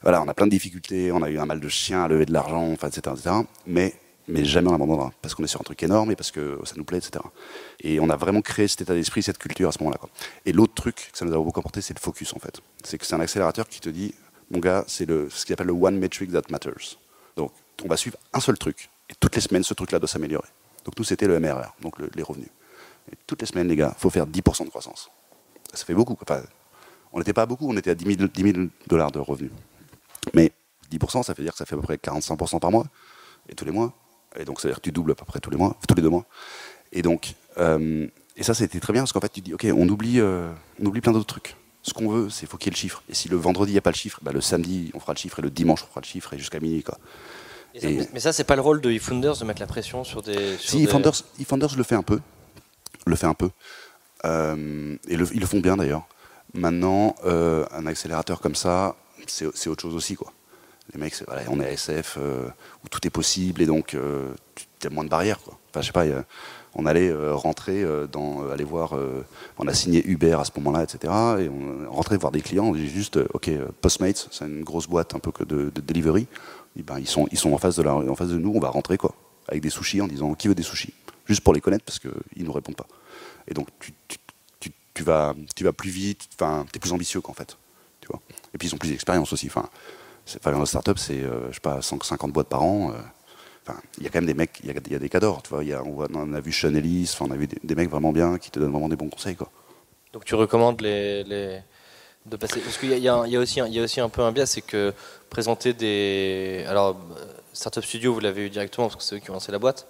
[0.02, 2.24] Voilà, on a plein de difficultés, on a eu un mal de chien à lever
[2.24, 3.36] de l'argent, enfin, etc., etc.
[3.66, 3.94] Mais,
[4.28, 5.12] mais jamais on abandonnera.
[5.22, 7.24] Parce qu'on est sur un truc énorme et parce que ça nous plaît, etc.
[7.80, 9.98] Et on a vraiment créé cet état d'esprit, cette culture à ce moment-là.
[10.44, 12.60] Et l'autre truc que ça nous a beaucoup apporté, c'est le focus, en fait.
[12.84, 14.14] C'est que c'est un accélérateur qui te dit,
[14.50, 16.98] mon gars, c'est ce qu'il appelle le one metric that matters.
[17.36, 17.52] Donc,
[17.84, 18.90] on va suivre un seul truc.
[19.10, 20.48] Et toutes les semaines, ce truc-là doit s'améliorer.
[20.84, 22.48] Donc nous, c'était le MRR, donc les revenus.
[23.10, 25.10] Et toutes les semaines, les gars, il faut faire 10% de croissance.
[25.72, 26.16] Ça fait beaucoup.
[26.20, 26.42] Enfin,
[27.12, 29.50] on n'était pas à beaucoup, on était à 10 000, dollars de revenus.
[30.32, 30.52] Mais
[30.90, 32.86] 10%, ça veut dire que ça fait à peu près 45% par mois,
[33.48, 33.92] et tous les mois.
[34.38, 35.94] Et donc, ça veut dire que tu doubles à peu près tous les mois, tous
[35.94, 36.24] les deux mois.
[36.92, 39.88] Et donc, euh, et ça, c'était très bien, parce qu'en fait, tu dis, OK, on
[39.88, 41.56] oublie, euh, on oublie plein d'autres trucs.
[41.82, 43.02] Ce qu'on veut, c'est faut qu'il y ait le chiffre.
[43.08, 45.12] Et si le vendredi, il n'y a pas le chiffre, bah, le samedi, on fera
[45.12, 46.82] le chiffre, et le dimanche, on fera le chiffre, et jusqu'à minuit.
[46.82, 46.98] Quoi
[47.82, 50.56] mais ça, c'est pas le rôle de eFounders de mettre la pression sur des.
[50.56, 52.20] si, eFounders, le fait un peu.
[53.06, 53.50] Le fait un peu.
[54.24, 56.06] Euh, et ils le font bien d'ailleurs.
[56.54, 58.96] Maintenant, un accélérateur comme ça,
[59.26, 60.14] c'est autre chose aussi.
[60.14, 60.32] quoi.
[60.94, 61.14] Les mecs,
[61.48, 62.48] on est à SF euh,
[62.84, 63.96] où tout est possible et donc
[64.78, 65.38] tu as moins de barrières.
[65.44, 66.04] Enfin, je sais pas,
[66.74, 68.94] on allait rentrer dans, aller voir,
[69.58, 71.12] on a signé Uber à ce moment-là, etc.
[71.40, 75.14] Et on rentrait voir des clients, on dit juste, ok, Postmates, c'est une grosse boîte
[75.14, 76.28] un peu de, de delivery.
[76.82, 79.14] Ben, ils, sont, en face, de nous, on va rentrer quoi,
[79.48, 80.92] avec des sushis en disant qui veut des sushis?
[81.24, 82.86] Juste pour les connaître parce qu'ils ne nous répondent pas.
[83.48, 83.68] Et donc
[84.94, 85.34] tu, vas,
[85.76, 87.56] plus vite, tu es plus ambitieux qu'en fait.
[88.54, 89.50] Et puis ils ont plus d'expérience aussi.
[90.44, 92.90] Dans la startup, c'est euh, je sais pas, 150 boîtes par an.
[92.90, 92.94] Euh,
[93.66, 95.42] enfin, il y a quand même des mecs, il y, a des cadors.
[95.42, 98.38] Tu vois, y on, a vu Sean Ellis, on a vu des, mecs vraiment bien
[98.38, 99.36] qui te donnent vraiment des bons conseils.
[99.36, 99.50] Quoi.
[100.12, 101.60] Donc tu recommandes les,
[102.26, 104.46] de passer parce qu'il y, y, a aussi il y aussi un peu un biais
[104.46, 104.92] c'est que
[105.30, 106.96] présenter des alors
[107.52, 109.86] Startup Studio vous l'avez eu directement parce que c'est eux qui ont lancé la boîte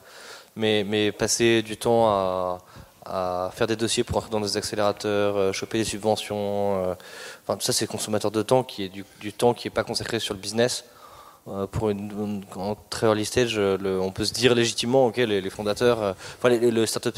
[0.57, 2.59] mais, mais passer du temps à,
[3.09, 6.95] à faire des dossiers pour entrer dans des accélérateurs euh, choper des subventions euh,
[7.43, 9.85] enfin tout ça c'est consommateur de temps qui est du, du temps qui est pas
[9.85, 10.85] consacré sur le business
[11.49, 16.17] euh, pour une, en très early stage, on peut se dire légitimement, ok, les, fondateurs,
[16.37, 17.17] enfin le startup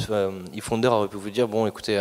[0.54, 1.96] e-founder aurait pu vous dire, bon, écoutez,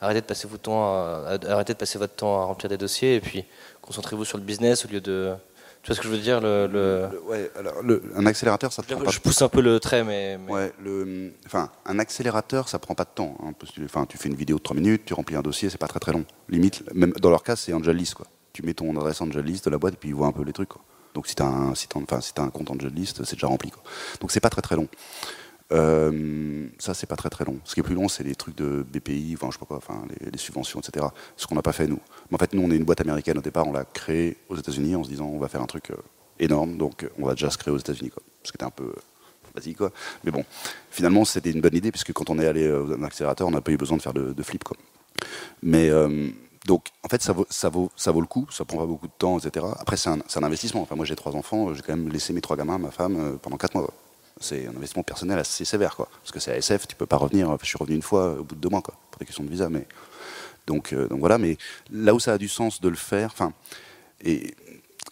[0.00, 3.16] arrêtez de passer votre temps, à, arrêtez de passer votre temps à remplir des dossiers
[3.16, 3.44] et puis
[3.82, 5.34] concentrez-vous sur le business au lieu de.
[5.84, 7.74] Tu vois ce que je veux dire le, Ouais, alors
[8.16, 10.38] un accélérateur, ça prend pas je pousse un peu le trait, mais.
[10.48, 13.36] Ouais, le, enfin, un accélérateur, ça prend pas de temps.
[13.44, 13.52] Hein,
[13.84, 16.00] enfin, tu fais une vidéo de 3 minutes, tu remplis un dossier, c'est pas très
[16.00, 16.24] très long.
[16.48, 18.26] Limite, même dans leur cas, c'est Angel List, quoi.
[18.54, 20.42] Tu mets ton adresse Angel List de la boîte et puis ils voient un peu
[20.42, 20.80] les trucs, quoi.
[21.12, 23.46] Donc si tu as, un, si enfin, si as un compte Angel List, c'est déjà
[23.46, 23.82] rempli, quoi.
[24.22, 24.88] Donc c'est pas très très long.
[25.72, 27.58] Euh, ça, c'est pas très très long.
[27.64, 30.04] Ce qui est plus long, c'est les trucs de BPI, je sais pas quoi, enfin,
[30.20, 31.06] les, subventions, etc.
[31.36, 32.00] Ce qu'on n'a pas fait nous.
[32.30, 34.56] Mais en fait, nous, on est une boîte américaine au départ, on l'a créé aux
[34.56, 35.96] États-Unis en se disant on va faire un truc euh,
[36.38, 38.12] énorme, donc on va déjà se créer aux États-Unis.
[38.42, 38.92] Ce qui était un peu
[39.54, 39.90] basique, quoi.
[40.24, 40.44] Mais bon,
[40.90, 43.72] finalement, c'était une bonne idée puisque quand on est allé dans un on n'a pas
[43.72, 44.76] eu besoin de faire de, flip, quoi.
[45.62, 46.28] Mais euh,
[46.66, 49.64] donc, en fait, ça vaut, le coup, ça prend pas beaucoup de temps, etc.
[49.78, 50.82] Après, c'est un, un, investissement.
[50.82, 53.56] Enfin, moi, j'ai trois enfants, j'ai quand même laissé mes trois gamins, ma femme, pendant
[53.56, 53.88] quatre mois
[54.40, 56.08] c'est un investissement personnel assez sévère, quoi.
[56.20, 57.56] Parce que c'est ASF, tu peux pas revenir.
[57.60, 59.50] Je suis revenu une fois au bout de deux mois, quoi, pour des questions de
[59.50, 59.86] visa, mais
[60.66, 61.58] Donc, donc voilà, mais
[61.90, 63.52] là où ça a du sens de le faire, enfin,
[64.22, 64.54] et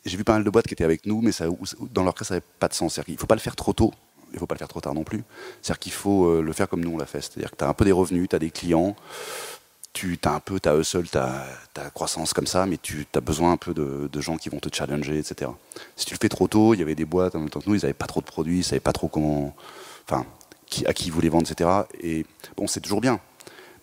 [0.07, 1.47] j'ai vu pas mal de boîtes qui étaient avec nous, mais ça,
[1.91, 2.99] dans leur cas, ça n'avait pas de sens.
[3.07, 3.93] Il ne faut pas le faire trop tôt,
[4.31, 5.23] il ne faut pas le faire trop tard non plus.
[5.61, 7.21] C'est-à-dire qu'il faut le faire comme nous on l'a fait.
[7.21, 8.97] C'est-à-dire que tu as un peu des revenus, tu as des clients,
[9.92, 13.52] tu as un peu ta hustle, ta, ta croissance comme ça, mais tu as besoin
[13.52, 15.50] un peu de, gens qui vont te challenger, etc.
[15.96, 17.68] Si tu le fais trop tôt, il y avait des boîtes en même temps que
[17.68, 19.55] nous, ils n'avaient pas trop de produits, ils ne savaient pas trop comment,
[20.09, 20.24] enfin,
[20.66, 21.68] qui, à qui ils voulaient vendre, etc.
[22.00, 22.24] Et
[22.57, 23.20] bon, c'est toujours bien,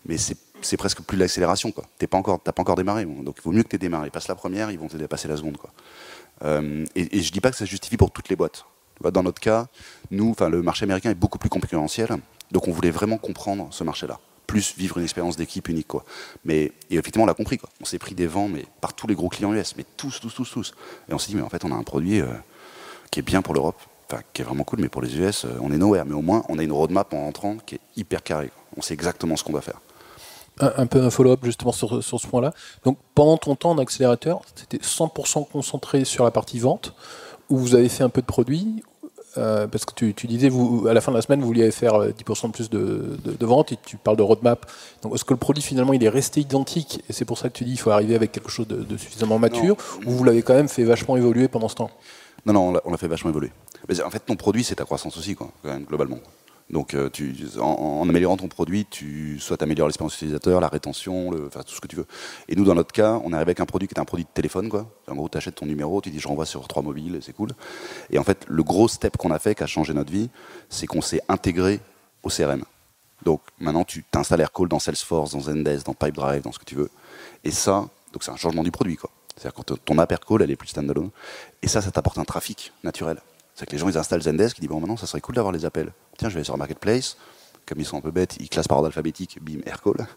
[0.06, 1.86] mais c'est presque plus l'accélération, quoi.
[2.00, 4.10] T'es pas encore, pas encore démarré, donc il vaut mieux que tu aies démarré.
[4.10, 5.72] Passe la première, ils vont t'aider à passer la seconde, quoi.
[6.44, 8.66] Euh, et, et je dis pas que ça justifie pour toutes les boîtes.
[9.02, 9.68] Dans notre cas,
[10.12, 12.10] nous, le marché américain est beaucoup plus concurrentiel,
[12.52, 14.20] donc on voulait vraiment comprendre ce marché-là
[14.50, 15.88] plus vivre une expérience d'équipe unique.
[15.88, 16.04] Quoi.
[16.44, 17.60] Mais, et effectivement, on l'a compris.
[17.60, 17.70] Quoi.
[17.82, 20.34] On s'est pris des vents mais, par tous les gros clients US, mais tous, tous,
[20.34, 20.74] tous, tous.
[21.08, 22.26] Et on s'est dit, mais en fait, on a un produit euh,
[23.12, 25.50] qui est bien pour l'Europe, enfin, qui est vraiment cool, mais pour les US, euh,
[25.62, 26.04] on est nowhere.
[26.04, 28.50] Mais au moins, on a une roadmap en entrant qui est hyper carrée.
[28.76, 29.80] On sait exactement ce qu'on va faire.
[30.62, 32.52] Un, peu un follow-up justement sur, sur ce point-là.
[32.84, 36.96] Donc, pendant ton temps en accélérateur, c'était 100% concentré sur la partie vente,
[37.50, 38.84] où vous avez fait un peu de produits,
[39.40, 41.94] euh, parce que tu, disais, vous, à la fin de la semaine, vous vouliez faire
[41.94, 44.70] 10% euh, de plus de, de, ventes et tu parles de roadmap.
[45.02, 47.54] Donc, est-ce que le produit, finalement, il est resté identique et c'est pour ça que
[47.54, 49.76] tu dis qu'il faut arriver avec quelque chose de, suffisamment mature
[50.06, 51.92] ou vous l'avez quand même fait vachement évoluer pendant ce temps?
[52.46, 53.52] Non, non, on l'a fait vachement évoluer.
[53.88, 56.20] Mais en fait, ton produit, c'est ta croissance aussi, quoi, quand même, globalement.
[56.70, 61.50] Donc, euh, tu, en, améliorant ton produit, tu soit améliores l'expérience utilisateur, la rétention, le,
[61.50, 62.06] tout ce que tu veux.
[62.48, 64.30] Et nous, dans notre cas, on est avec un produit qui est un produit de
[64.34, 64.88] téléphone, quoi.
[65.10, 67.50] En gros, tu achètes ton numéro, tu dis je renvoie sur trois mobiles, c'est cool.
[68.12, 70.30] Et en fait, le gros step qu'on a fait, qui a changé notre vie,
[70.70, 71.80] c'est qu'on s'est intégré
[72.22, 72.64] au CRM.
[73.24, 76.76] Donc maintenant, tu t'installes Aircall dans Salesforce, dans Zendesk, dans Pipedrive, dans ce que tu
[76.76, 76.90] veux.
[77.44, 78.98] Et ça, donc c'est un changement du produit.
[79.36, 81.10] C'est-à-dire que ton app Aircall, elle est plus standalone.
[81.62, 83.20] Et ça, ça t'apporte un trafic naturel.
[83.60, 85.52] C'est que les gens, ils installent Zendesk, ils disent, bon, maintenant, ça serait cool d'avoir
[85.52, 85.92] les appels.
[86.18, 87.18] Tiens, je vais sur Marketplace.
[87.66, 90.08] Comme ils sont un peu bêtes, ils classent par ordre alphabétique, bim, Aircall.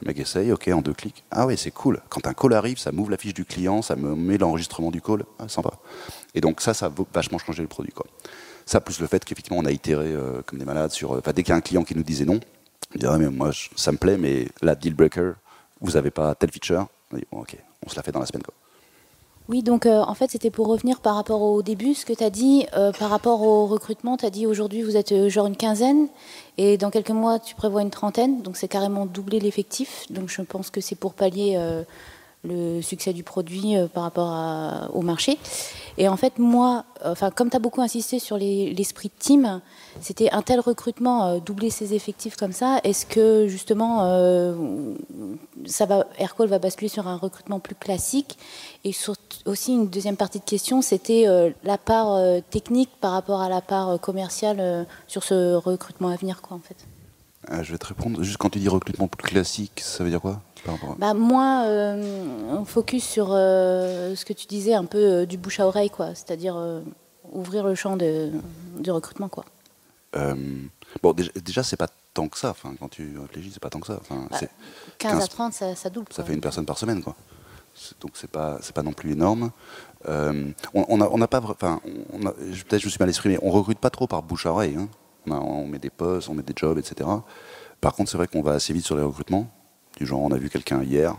[0.00, 1.22] Le mec essaye, ok, en deux clics.
[1.30, 2.02] Ah oui, c'est cool.
[2.08, 5.00] Quand un call arrive, ça m'ouvre la fiche du client, ça me met l'enregistrement du
[5.00, 5.22] call.
[5.38, 5.70] Ah, sympa.
[6.34, 7.92] Et donc ça, ça a vachement changé le produit.
[7.92, 8.06] Quoi.
[8.66, 11.12] Ça, plus le fait qu'effectivement, on a itéré euh, comme des malades sur.
[11.12, 12.40] Enfin, dès qu'il y a un client qui nous disait non,
[12.96, 15.34] on dirait, mais moi, ça me plaît, mais la deal breaker,
[15.80, 16.88] vous n'avez pas tel feature.
[17.12, 18.42] On dit, bon, ok, on se la fait dans la semaine.
[19.50, 22.22] Oui, donc euh, en fait, c'était pour revenir par rapport au début, ce que tu
[22.22, 24.16] as dit euh, par rapport au recrutement.
[24.16, 26.06] Tu as dit aujourd'hui, vous êtes euh, genre une quinzaine
[26.56, 28.42] et dans quelques mois, tu prévois une trentaine.
[28.42, 30.04] Donc c'est carrément doubler l'effectif.
[30.08, 31.58] Donc je pense que c'est pour pallier
[32.42, 35.38] le succès du produit par rapport au marché.
[35.98, 39.60] Et en fait, moi, enfin, comme tu as beaucoup insisté sur l'esprit de team,
[40.00, 42.80] c'était un tel recrutement, doubler ses effectifs comme ça.
[42.84, 43.98] Est-ce que justement,
[45.66, 48.38] ça va, Aircall va basculer sur un recrutement plus classique?
[48.84, 48.92] Et
[49.44, 53.48] aussi une deuxième partie de question, c'était euh, la part euh, technique par rapport à
[53.48, 57.62] la part euh, commerciale sur ce recrutement à venir, quoi, en fait.
[57.62, 58.22] je vais te répondre.
[58.22, 60.40] Juste quand tu dis recrutement plus classique, ça veut dire quoi?
[60.98, 65.90] Bah, Moins on focus sur ce que tu disais, un peu du bouche à oreille,
[65.90, 66.14] quoi.
[66.14, 66.56] C'est-à-dire
[67.32, 68.30] ouvrir le champ de,
[68.78, 69.44] du recrutement, quoi.
[70.14, 72.50] bon, déjà, déjà c'est pas tant que ça.
[72.50, 73.98] Enfin, quand tu réfléchis, c'est pas tant que ça.
[74.00, 74.48] Enfin, 15, bah,
[74.98, 76.12] 15, à 30, ça, ça double.
[76.12, 77.14] Ça fait une personne par semaine, quoi
[78.00, 79.50] donc c'est pas c'est pas non plus énorme.
[80.08, 83.38] Euh, on n'a pas, enfin, peut-être je me suis mal exprimé.
[83.42, 84.76] On recrute pas trop par bouche à oreille.
[84.76, 84.88] Hein.
[85.26, 87.08] On, met des postes, on met des jobs, etc.
[87.80, 89.46] Par contre, c'est vrai qu'on va assez vite sur les recrutements.
[90.00, 91.16] Genre, on a vu quelqu'un hier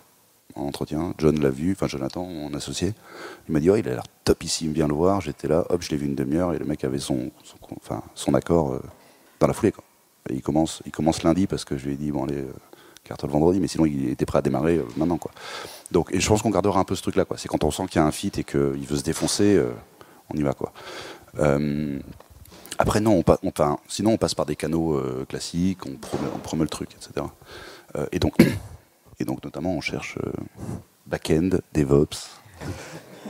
[0.56, 1.14] en entretien.
[1.18, 2.94] John l'a vu, enfin Jonathan, mon associé.
[3.48, 5.22] Il m'a dit, oh, il a l'air topissime, viens le voir.
[5.22, 7.32] J'étais là, hop, je l'ai vu une demi-heure et le mec avait son,
[7.78, 8.82] enfin, son accord euh,
[9.40, 9.72] dans la foulée.
[9.72, 9.84] Quoi.
[10.30, 12.54] il commence, il commence lundi parce que je lui ai dit, bon allez, euh,
[13.04, 15.32] carte le vendredi, mais sinon il était prêt à démarrer maintenant, quoi.
[15.92, 17.26] Donc, et je pense qu'on gardera un peu ce truc-là.
[17.38, 19.72] C'est quand on sent qu'il y a un fit et qu'il veut se défoncer, euh,
[20.30, 20.54] on y va.
[20.54, 20.72] Quoi.
[21.40, 22.00] Euh,
[22.78, 25.98] après, non, on, on, sinon on passe par des canaux euh, classiques, on
[26.42, 27.26] promeut, le truc, etc.
[28.12, 28.36] et, donc,
[29.20, 30.18] et donc, notamment, on cherche
[31.06, 32.30] back-end, DevOps.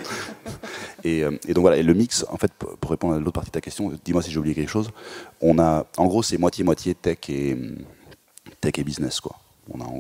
[1.03, 3.53] et, et, donc voilà, et le mix, en fait, pour répondre à l'autre partie de
[3.53, 4.91] ta question, dis-moi si j'ai oublié quelque chose.
[5.41, 7.57] On a, en gros, c'est moitié-moitié tech et,
[8.59, 9.35] tech et business, quoi.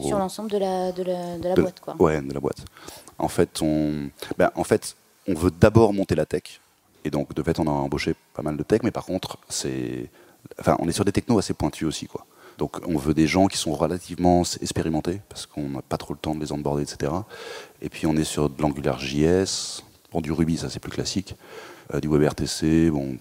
[0.01, 1.95] Sur l'ensemble de la, de la, de la boîte, quoi.
[1.99, 2.65] Ouais, de la boîte.
[3.17, 4.95] En fait, on, ben, en fait,
[5.27, 6.59] on veut d'abord monter la tech.
[7.03, 10.09] Et donc, de fait, on a embauché pas mal de tech, mais par contre, c'est,
[10.59, 12.25] enfin, on est sur des technos assez pointus aussi, quoi.
[12.61, 16.19] Donc, on veut des gens qui sont relativement expérimentés, parce qu'on n'a pas trop le
[16.19, 17.11] temps de les onboarder, etc.
[17.81, 21.35] Et puis, on est sur de l'Angular JS, bon, du Ruby, ça c'est plus classique,
[21.91, 23.17] euh, du WebRTC, bon,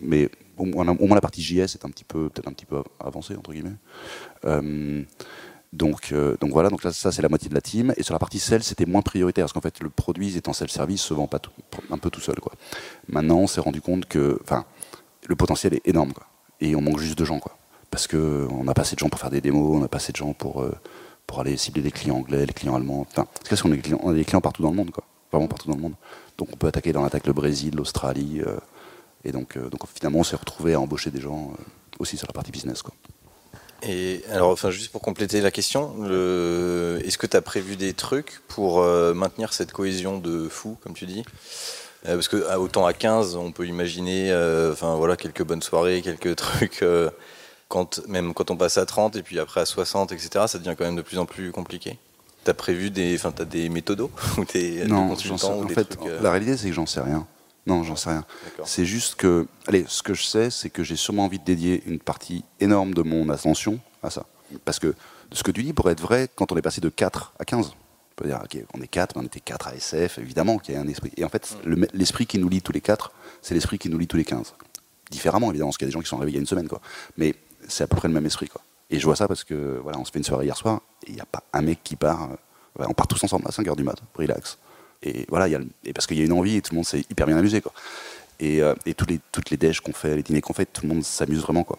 [0.00, 3.36] mais au moins, la partie JS est un petit peu, peut-être un petit peu avancée,
[3.36, 3.76] entre guillemets.
[4.46, 5.02] Euh,
[5.74, 7.92] donc, euh, donc voilà, donc ça c'est la moitié de la team.
[7.98, 11.02] Et sur la partie sales, c'était moins prioritaire parce qu'en fait, le produit étant self-service
[11.02, 11.42] se vend pas
[11.90, 12.40] un peu tout seul.
[12.40, 12.54] Quoi.
[13.06, 14.40] Maintenant, on s'est rendu compte que
[15.26, 16.14] le potentiel est énorme.
[16.62, 17.38] Et on manque juste de gens.
[17.90, 20.12] Parce qu'on n'a pas assez de gens pour faire des démos, on n'a pas assez
[20.12, 20.74] de gens pour, euh,
[21.26, 23.06] pour aller cibler les clients anglais, les clients allemands.
[23.10, 25.04] Enfin, parce qu'on on a des clients partout dans le monde, quoi.
[25.32, 25.94] Vraiment partout dans le monde.
[26.38, 28.40] Donc on peut attaquer dans l'attaque le Brésil, l'Australie.
[28.46, 28.56] Euh,
[29.24, 31.52] et donc, euh, donc finalement, on s'est retrouvé à embaucher des gens
[31.98, 32.82] aussi sur la partie business.
[32.82, 32.94] Quoi.
[33.82, 38.40] Et alors, enfin, juste pour compléter la question, est-ce que tu as prévu des trucs
[38.48, 41.24] pour maintenir cette cohésion de fou, comme tu dis?
[42.04, 44.32] Parce que autant à 15, on peut imaginer,
[44.72, 46.82] enfin voilà, quelques bonnes soirées, quelques trucs.
[47.68, 50.74] Quand, même quand on passe à 30 et puis après à 60, etc., ça devient
[50.76, 51.98] quand même de plus en plus compliqué.
[52.44, 55.16] T'as prévu des, enfin, t'as des méthodos ou des, non, en
[55.68, 57.26] fait, la réalité c'est que j'en sais rien.
[57.66, 58.24] Non, j'en sais rien.
[58.64, 61.82] C'est juste que, allez, ce que je sais, c'est que j'ai sûrement envie de dédier
[61.86, 64.24] une partie énorme de mon attention à ça.
[64.64, 64.94] Parce que
[65.32, 67.66] ce que tu dis pourrait être vrai quand on est passé de 4 à 15.
[67.68, 70.74] On peut dire, ok, on est 4, mais on était 4 à SF, évidemment qu'il
[70.74, 71.12] y a un esprit.
[71.18, 71.58] Et en fait,
[71.92, 74.54] l'esprit qui nous lie tous les 4, c'est l'esprit qui nous lie tous les 15.
[75.10, 76.46] Différemment, évidemment, parce qu'il y a des gens qui sont arrivés il y a une
[76.46, 76.80] semaine, quoi.
[77.18, 77.34] Mais
[77.68, 78.62] c'est à peu près le même esprit, quoi.
[78.90, 81.10] Et je vois ça parce que, voilà, on se fait une soirée hier soir, et
[81.10, 82.30] il n'y a pas un mec qui part.
[82.80, 84.58] Euh, on part tous ensemble à 5h du mat, relax
[85.02, 86.84] et voilà, y a, et parce qu'il y a une envie et tout le monde
[86.84, 87.60] s'est hyper bien amusé.
[87.60, 87.72] Quoi.
[88.40, 90.82] Et, euh, et tous les, toutes les déj qu'on fait, les dîners qu'on fait, tout
[90.82, 91.64] le monde s'amuse vraiment.
[91.64, 91.78] Quoi.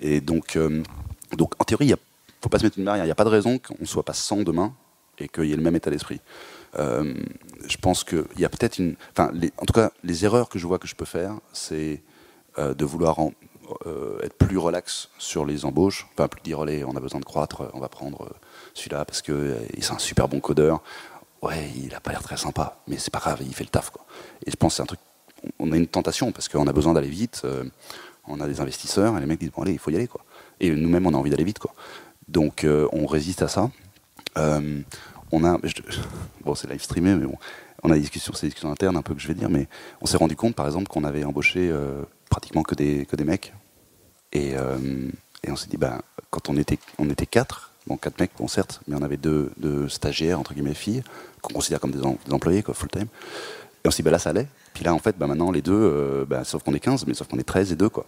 [0.00, 0.82] Et donc, euh,
[1.36, 1.96] donc en théorie, il ne
[2.40, 3.04] faut pas se mettre une barrière.
[3.04, 4.72] Il n'y a pas de raison qu'on ne soit pas 100 demain
[5.18, 6.20] et qu'il y ait le même état d'esprit.
[6.78, 8.96] Je pense qu'il y a peut-être une.
[9.12, 12.02] Enfin, en tout cas, les erreurs que je vois que je peux faire, c'est
[12.58, 13.18] de vouloir
[14.22, 16.06] être plus relax sur les embauches.
[16.14, 18.28] Enfin, plus dire, allez, on a besoin de croître, on va prendre
[18.74, 20.82] celui-là parce qu'il c'est un super bon codeur
[21.42, 23.90] ouais, il a pas l'air très sympa, mais c'est pas grave, il fait le taf.
[23.90, 24.04] Quoi.
[24.44, 25.00] Et je pense que c'est un truc,
[25.58, 27.64] on a une tentation parce qu'on a besoin d'aller vite, euh,
[28.26, 30.24] on a des investisseurs et les mecs disent bon allez, il faut y aller quoi.
[30.60, 31.72] Et nous-mêmes on a envie d'aller vite quoi.
[32.28, 33.70] Donc euh, on résiste à ça.
[34.38, 34.80] Euh,
[35.32, 35.58] on a,
[36.44, 37.38] bon c'est live streamé, mais bon,
[37.86, 39.68] on a des discussions, c'est des discussions internes un peu que je vais dire, mais
[40.00, 41.72] on s'est rendu compte par exemple qu'on avait embauché
[42.28, 43.52] pratiquement que des que des mecs
[44.32, 48.32] et, et on s'est dit ben quand on était on était quatre Bon, quatre mecs,
[48.36, 49.52] bon, certes, mais on avait deux,
[49.88, 51.04] stagiaires, entre guillemets, filles,
[51.40, 53.06] qu'on considère comme des, employés, quoi, full-time.
[53.84, 54.48] Et on s'est dit, bah là, ça allait.
[54.74, 57.14] Puis là, en fait, bah, maintenant, les deux, euh, bah, sauf qu'on est 15, mais
[57.14, 58.06] sauf qu'on est 13 et deux, quoi.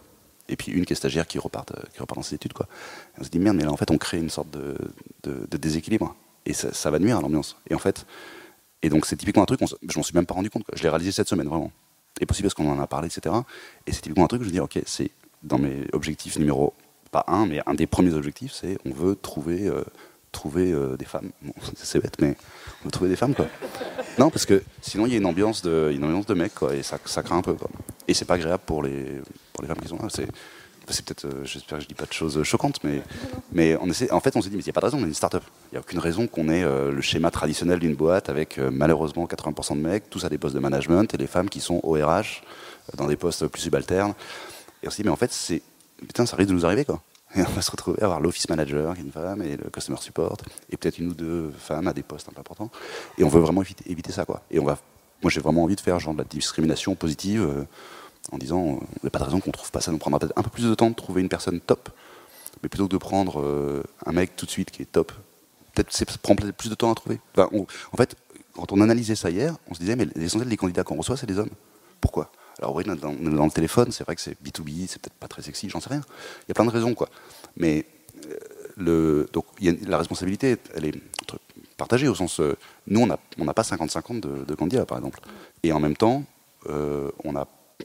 [0.49, 2.67] Et puis une qui est stagiaire qui repart, euh, qui repart dans ses études, quoi.
[3.21, 4.77] on se dit, merde, mais là, en fait, on crée une sorte de,
[5.57, 6.17] déséquilibre.
[6.45, 7.57] Et ça, va nuire à l'ambiance.
[7.71, 8.05] Et en fait,
[8.83, 10.89] et donc, c'est typiquement un truc, je m'en suis même pas rendu compte, Je l'ai
[10.89, 11.73] réalisé cette semaine, vraiment.
[12.21, 13.35] Et possible parce qu'on en a parlé, etc.
[13.87, 15.11] Et c'est typiquement un truc je dis, ok, c'est
[15.43, 16.75] dans mes objectifs numéro
[17.11, 19.83] pas un, mais un des premiers objectifs, c'est on veut trouver, euh,
[20.33, 21.31] trouver euh, des femmes.
[21.75, 22.37] c'est bête, mais
[22.83, 23.47] on veut trouver des femmes, quoi.
[24.19, 26.75] Non, parce que sinon il y a une ambiance de, une ambiance de mec, quoi,
[26.75, 27.71] et ça, ça craint un peu, quoi.
[28.07, 29.21] Et c'est pas agréable pour les,
[29.53, 30.09] pour les femmes qui sont là.
[30.09, 30.29] C'est,
[30.93, 33.03] c'est peut-être, euh, j'espère que je dis pas de choses choquantes, mais,
[33.53, 35.05] mais on en fait, on s'est dit, mais il n'y a pas de raison, on
[35.05, 35.43] est une start-up.
[35.71, 39.77] Il n'y a aucune raison qu'on ait le schéma traditionnel d'une boîte avec malheureusement 80%
[39.77, 42.43] de mecs, tous à des postes de management, et les femmes qui sont au RH,
[42.97, 44.15] dans des postes plus subalternes.
[44.83, 45.63] Et on s'est dit, mais en fait, c'est
[46.07, 47.03] putain, ça risque de nous arriver, quoi.
[47.35, 49.69] Et on va se retrouver à avoir l'office manager, qui est une femme, et le
[49.71, 50.37] customer support,
[50.71, 52.71] et peut-être une ou deux femmes à des postes un peu importants.
[53.19, 54.43] Et on veut vraiment éviter, éviter ça, quoi.
[54.51, 54.79] Et on va,
[55.23, 57.65] moi, j'ai vraiment envie de faire genre de la discrimination positive, euh,
[58.33, 59.91] en disant, il n'y a pas de raison qu'on trouve pas ça.
[59.91, 61.89] nous prendra peut-être un peu plus de temps de trouver une personne top,
[62.63, 65.13] mais plutôt que de prendre euh, un mec tout de suite qui est top,
[65.75, 67.21] peut-être ça prend peut-être plus de temps à trouver.
[67.37, 68.17] en fait,
[68.55, 71.29] quand on analysait ça hier, on se disait, mais l'essentiel des candidats qu'on reçoit, c'est
[71.29, 71.51] les hommes.
[72.01, 72.31] Pourquoi?
[72.59, 75.69] Alors oui, dans, le téléphone, c'est vrai que c'est B2B, c'est peut-être pas très sexy,
[75.69, 76.03] j'en sais rien.
[76.47, 77.09] Il y a plein de raisons, quoi.
[77.57, 77.87] Mais
[78.81, 80.95] euh, donc, la responsabilité, elle est
[81.77, 82.57] partagée au sens, euh,
[82.89, 85.21] nous, on n'a pas 50-50 de, candidats, par exemple.
[85.63, 86.25] Et en même temps,
[86.69, 87.37] euh, on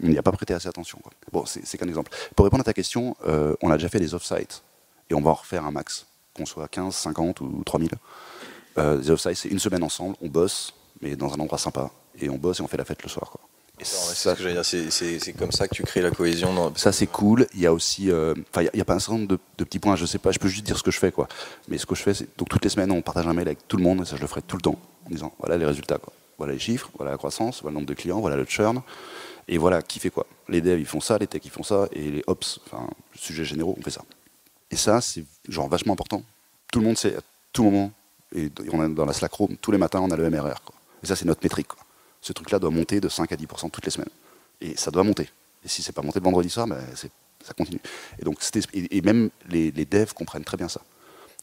[0.01, 0.99] n'y a pas prêté assez attention.
[1.01, 1.11] Quoi.
[1.31, 2.11] Bon, c'est qu'un exemple.
[2.35, 3.15] Pour répondre à ta question,
[3.61, 4.63] on a déjà fait des off-sites
[5.09, 7.89] et on va en refaire un max, qu'on soit 15, 50 ou 3000.
[8.77, 11.91] des off-sites, c'est une semaine ensemble, on bosse, mais dans un endroit sympa.
[12.19, 13.29] Et on bosse et on fait la fête le soir.
[13.31, 13.41] Quoi.
[13.83, 16.73] C'est comme ça que tu crées la cohésion.
[16.75, 17.47] Ça, c'est cool.
[17.53, 18.11] Il y a aussi.
[18.11, 19.27] Euh, il n'y a, pas un certain nombre
[19.57, 19.95] de, petits points.
[19.95, 21.11] Je sais pas, je peux juste dire ce que je fais.
[21.11, 21.27] quoi.
[21.67, 22.37] Mais ce que je fais, c'est.
[22.37, 24.01] Donc, toutes les semaines, on partage un mail avec tout le monde.
[24.01, 24.79] Et ça, je le ferai tout le temps.
[25.05, 25.97] En disant voilà les résultats.
[25.97, 26.13] Quoi.
[26.37, 28.81] Voilà les chiffres, voilà la croissance, voilà le nombre de clients, voilà le churn.
[29.47, 30.25] Et voilà qui fait quoi?
[30.47, 31.87] Les devs, ils font ça, les techs, ils font ça.
[31.91, 34.03] Et les ops, enfin, sujets généraux, on fait ça.
[34.71, 36.23] Et ça, c'est genre vachement important.
[36.71, 37.91] Tout le monde sait à tout moment.
[38.35, 40.61] Et on a dans la Slack room, tous les matins, on a le MRR.
[40.63, 40.75] Quoi.
[41.03, 41.67] Et ça, c'est notre métrique.
[42.21, 44.09] Ce truc-là doit monter de 5 à 10% toutes les semaines.
[44.61, 45.29] Et ça doit monter.
[45.63, 46.79] Et si c'est pas monté le vendredi soir, ben,
[47.43, 47.79] ça continue.
[48.19, 48.39] Et, donc,
[48.73, 50.81] et, même les, devs comprennent très bien ça.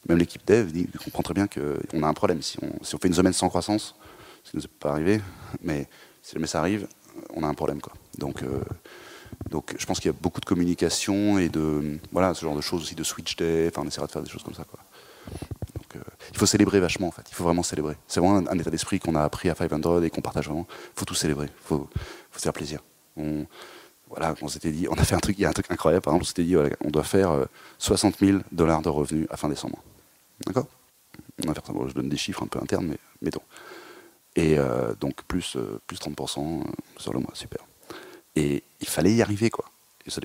[0.09, 0.73] Même l'équipe dev
[1.05, 2.41] comprend très bien qu'on a un problème.
[2.41, 3.95] Si on, si on, fait une semaine sans croissance,
[4.43, 5.21] ce qui ne nous est pas arrivé,
[5.63, 5.87] mais
[6.23, 6.89] si jamais ça arrive,
[7.35, 7.81] on a un problème.
[7.81, 7.93] Quoi.
[8.19, 8.61] Donc, euh,
[9.51, 12.61] donc je pense qu'il y a beaucoup de communication et de voilà ce genre de
[12.61, 13.69] choses aussi de switch dev.
[13.69, 14.65] Enfin, on essaiera de faire des choses comme ça.
[14.65, 14.81] Quoi
[16.33, 17.25] il faut célébrer vachement en fait.
[17.29, 17.97] Il faut vraiment célébrer.
[18.07, 20.67] C'est vraiment un, état d'esprit qu'on a appris à 500 et qu'on partage vraiment.
[20.71, 21.47] Il faut tout célébrer.
[21.47, 21.89] Il faut,
[22.35, 22.81] se faire plaisir.
[23.17, 23.47] On,
[24.09, 26.03] voilà, on s'était dit, on a fait un truc, il y a un truc incroyable.
[26.03, 27.47] Par exemple, on s'était dit, on doit faire
[27.79, 29.83] 60 euh, 000 dollars de revenus à fin décembre.
[30.47, 30.67] D'accord?
[31.43, 33.43] Je donne des chiffres un peu internes, mais mettons.
[34.41, 34.57] Et
[35.01, 36.65] donc plus, plus 30%
[36.97, 37.61] sur le mois, super.
[38.37, 39.67] Et il fallait y arriver, quoi.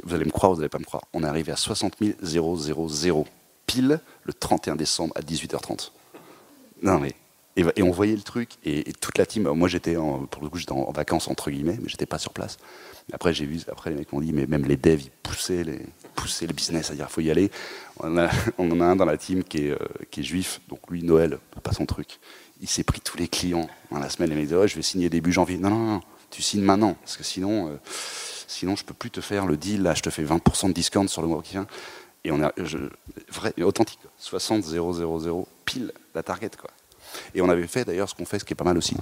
[0.04, 1.04] Vous allez me croire, vous n'allez pas me croire.
[1.14, 3.26] On est arrivé à 60 000
[3.66, 5.92] pile le 31 décembre à 18h30.
[6.82, 7.14] Non mais
[7.58, 9.50] et, on voyait le truc et, toute la team.
[9.50, 12.58] Moi j'étais pour le coup j'étais en, vacances entre guillemets, mais j'étais pas sur place.
[13.14, 15.80] Après j'ai vu, après les mecs m'ont dit mais même les devs ils poussaient les
[16.16, 17.50] poussaient le business à dire faut y aller.
[18.00, 18.18] On,
[18.72, 19.78] en a un dans la team qui est, euh,
[20.12, 22.20] qui est juif, donc lui Noël pas son truc.
[22.62, 25.10] Il s'est pris tous les clients la semaine il m'a dit oh, je vais signer
[25.10, 25.58] début janvier.
[25.58, 27.70] Non non non, tu signes maintenant parce que sinon.
[27.70, 27.78] Euh,
[28.48, 31.08] sinon je peux plus te faire le deal, là je te fais 20% de discount
[31.08, 31.68] sur le mois qui vient.
[32.24, 32.52] Et on a,
[33.30, 36.72] vrai, authentique, 60 000, pile la target quoi.
[37.34, 38.96] Et on avait fait d'ailleurs ce qu'on fait, ce qui est pas mal aussi.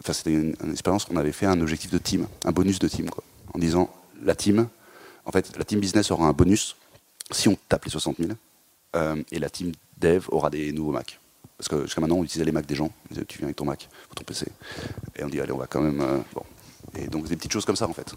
[0.00, 3.10] Enfin, c'était une, expérience qu'on avait fait un objectif de team, un bonus de team
[3.10, 3.24] quoi.
[3.54, 3.90] En disant
[4.22, 4.68] la team,
[5.24, 6.76] en fait, la team business aura un bonus
[7.30, 8.30] si on tape les 60 000,
[8.94, 11.18] euh, et la team dev aura des nouveaux Mac.
[11.62, 12.90] Parce que jusqu'à maintenant, on utilisait les Mac des gens.
[13.28, 14.46] Tu viens avec ton Mac ou ton PC.
[15.14, 16.00] Et on dit, allez, on va quand même.
[16.00, 16.18] Euh.
[16.98, 18.12] Et donc, des petites choses comme ça, en fait.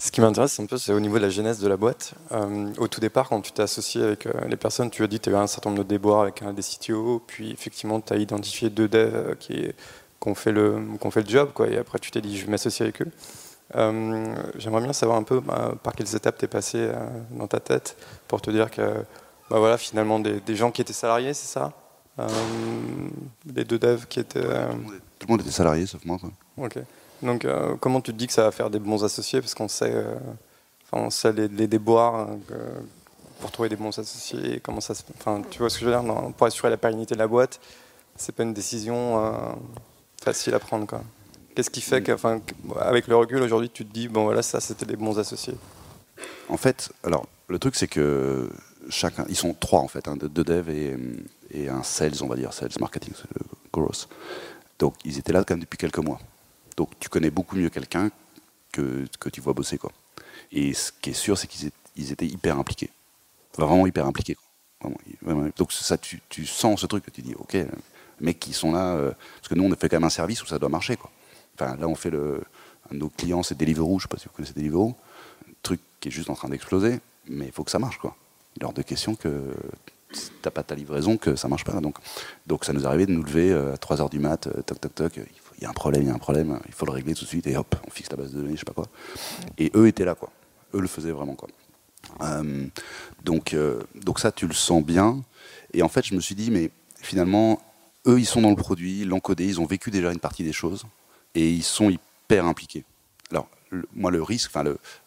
[0.00, 2.14] Ce qui m'intéresse un peu, c'est au niveau de la genèse de la boîte.
[2.32, 5.18] Euh, au tout départ, quand tu t'es associé avec euh, les personnes, tu as dit
[5.18, 8.14] que tu avais un certain nombre de déboires avec un des CTO, puis effectivement, tu
[8.14, 9.70] as identifié deux devs qui,
[10.26, 10.82] ont fait le,
[11.28, 13.10] job, et après tu t'es dit, je vais m'associer avec eux.
[14.56, 16.90] J'aimerais bien savoir un peu bah, par quelles étapes tu es passé
[17.30, 19.04] dans ta tête pour te dire que
[19.50, 21.72] bah, voilà, finalement, des, gens qui étaient salariés, c'est ça?
[23.54, 24.40] Les deux devs qui étaient.
[25.18, 26.18] Tout le monde était salarié, sauf moi.
[26.18, 26.30] Quoi.
[26.56, 26.78] Ok.
[27.22, 29.40] Donc, euh, comment tu te dis que ça va faire des bons associés?
[29.40, 30.14] Parce qu'on sait, euh,
[30.92, 32.38] on sait les, déboires hein,
[33.40, 34.60] pour trouver des bons associés.
[34.62, 36.32] Comment ça enfin, tu vois ce que je veux dire?
[36.36, 37.60] Pour assurer la pérennité de la boîte,
[38.16, 39.32] c'est pas une décision euh,
[40.22, 40.86] facile à prendre.
[41.54, 44.86] Qu'est-ce qui fait qu'avec avec le recul aujourd'hui, tu te dis bon voilà, ça c'était
[44.86, 45.56] des bons associés?
[46.48, 48.48] En fait, alors le truc c'est que
[48.90, 50.96] chacun, ils sont trois en fait, hein, deux devs et,
[51.52, 53.14] et, un sales, on va dire, sales marketing,
[53.72, 54.08] growth.
[54.78, 56.20] Donc ils étaient là quand même depuis quelques mois.
[56.76, 58.10] Donc tu connais beaucoup mieux quelqu'un
[58.72, 59.78] que, que tu vois bosser.
[59.78, 59.92] Quoi.
[60.52, 61.72] Et ce qui est sûr, c'est qu'ils
[62.12, 62.90] étaient hyper impliqués.
[63.56, 64.36] vraiment hyper impliqués.
[65.56, 67.66] Donc ça, tu, tu, sens ce truc tu dis, ok, les
[68.20, 70.42] mecs qui sont là, euh, parce que nous on a fait quand même un service
[70.42, 70.96] où ça doit marcher.
[70.96, 71.10] Quoi.
[71.54, 72.42] Enfin, là on fait le,
[72.90, 74.94] un de nos clients, c'est Deliveroo, je sais pas si vous connaissez Deliveroo,
[75.48, 77.98] un truc qui est juste en train d'exploser, mais il faut que ça marche.
[77.98, 78.16] Quoi.
[78.62, 79.54] Hors de question que
[80.12, 81.80] tu n'as pas ta livraison, que ça marche pas.
[81.80, 81.96] Donc,
[82.46, 84.94] donc ça nous arrivait de nous lever euh, à 3h du mat, euh, toc toc
[84.94, 85.20] toc,
[85.58, 87.24] il y a un problème, il y a un problème, il faut le régler tout
[87.24, 88.86] de suite, et hop, on fixe la base de données, je sais pas quoi.
[89.58, 90.30] Et eux étaient là, quoi.
[90.74, 91.48] Eux le faisaient vraiment, quoi.
[92.22, 92.66] Euh,
[93.24, 93.54] donc,
[93.94, 95.22] donc ça, tu le sens bien.
[95.72, 97.60] Et en fait, je me suis dit, mais finalement,
[98.06, 100.42] eux, ils sont dans le produit, ils l'ont codé, ils ont vécu déjà une partie
[100.42, 100.84] des choses,
[101.34, 102.84] et ils sont hyper impliqués.
[103.30, 103.48] Alors,
[103.92, 104.64] moi, le risque, enfin,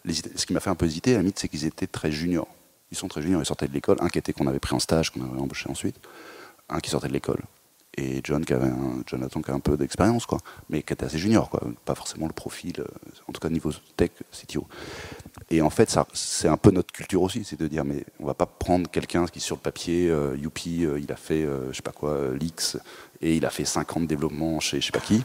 [0.07, 2.47] ce qui m'a fait un peu hésiter, à limite, c'est qu'ils étaient très juniors.
[2.93, 3.97] Ils sont très juniors, ils sortaient de l'école.
[4.01, 5.95] Un qui était qu'on avait pris en stage, qu'on avait embauché ensuite.
[6.69, 7.41] Un qui sortait de l'école
[7.97, 11.19] et John qui avait un, Jonathan qui un peu d'expérience, quoi, mais qui était assez
[11.19, 12.85] junior, quoi, pas forcément le profil, euh,
[13.27, 14.67] en tout cas niveau tech, CTO.
[15.49, 18.33] Et en fait, c'est un peu notre culture aussi, c'est de dire, mais on va
[18.33, 21.81] pas prendre quelqu'un qui sur le papier, euh, Youpi, euh, il a fait, je sais
[21.81, 22.77] pas quoi, l'X,
[23.21, 25.23] et il a fait 50 développements chez je sais pas qui.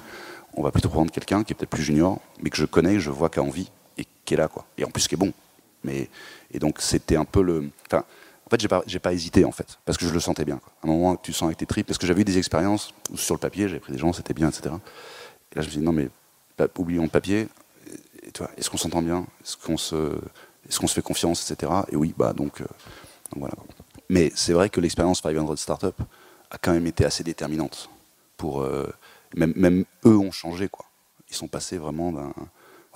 [0.54, 3.10] On va plutôt prendre quelqu'un qui est peut-être plus junior, mais que je connais, je
[3.10, 4.66] vois qui a envie et qui est là, quoi.
[4.76, 5.32] Et en plus qui est bon.
[5.88, 7.70] Et donc c'était un peu le,
[8.48, 10.60] en fait, j'ai pas, pas hésité en fait, parce que je le sentais bien.
[10.82, 13.34] À un moment, tu sens avec tes tripes, parce que j'avais eu des expériences sur
[13.34, 14.74] le papier, j'avais pris des gens, c'était bien, etc.
[15.52, 16.08] Et là, je me suis dit non mais
[16.78, 17.48] oublions le papier.
[18.56, 19.26] est-ce qu'on s'entend bien?
[19.44, 20.18] Est-ce qu'on se,
[20.66, 21.72] est-ce qu'on se fait confiance, etc.
[21.92, 22.66] Et oui, bah donc, euh,
[23.36, 23.54] voilà.
[24.08, 25.94] Mais c'est vrai que l'expérience 500 Startup
[26.50, 27.90] a quand même été assez déterminante
[28.38, 28.86] pour euh,
[29.36, 30.86] même, même eux ont changé quoi.
[31.28, 32.32] Ils sont passés vraiment d'un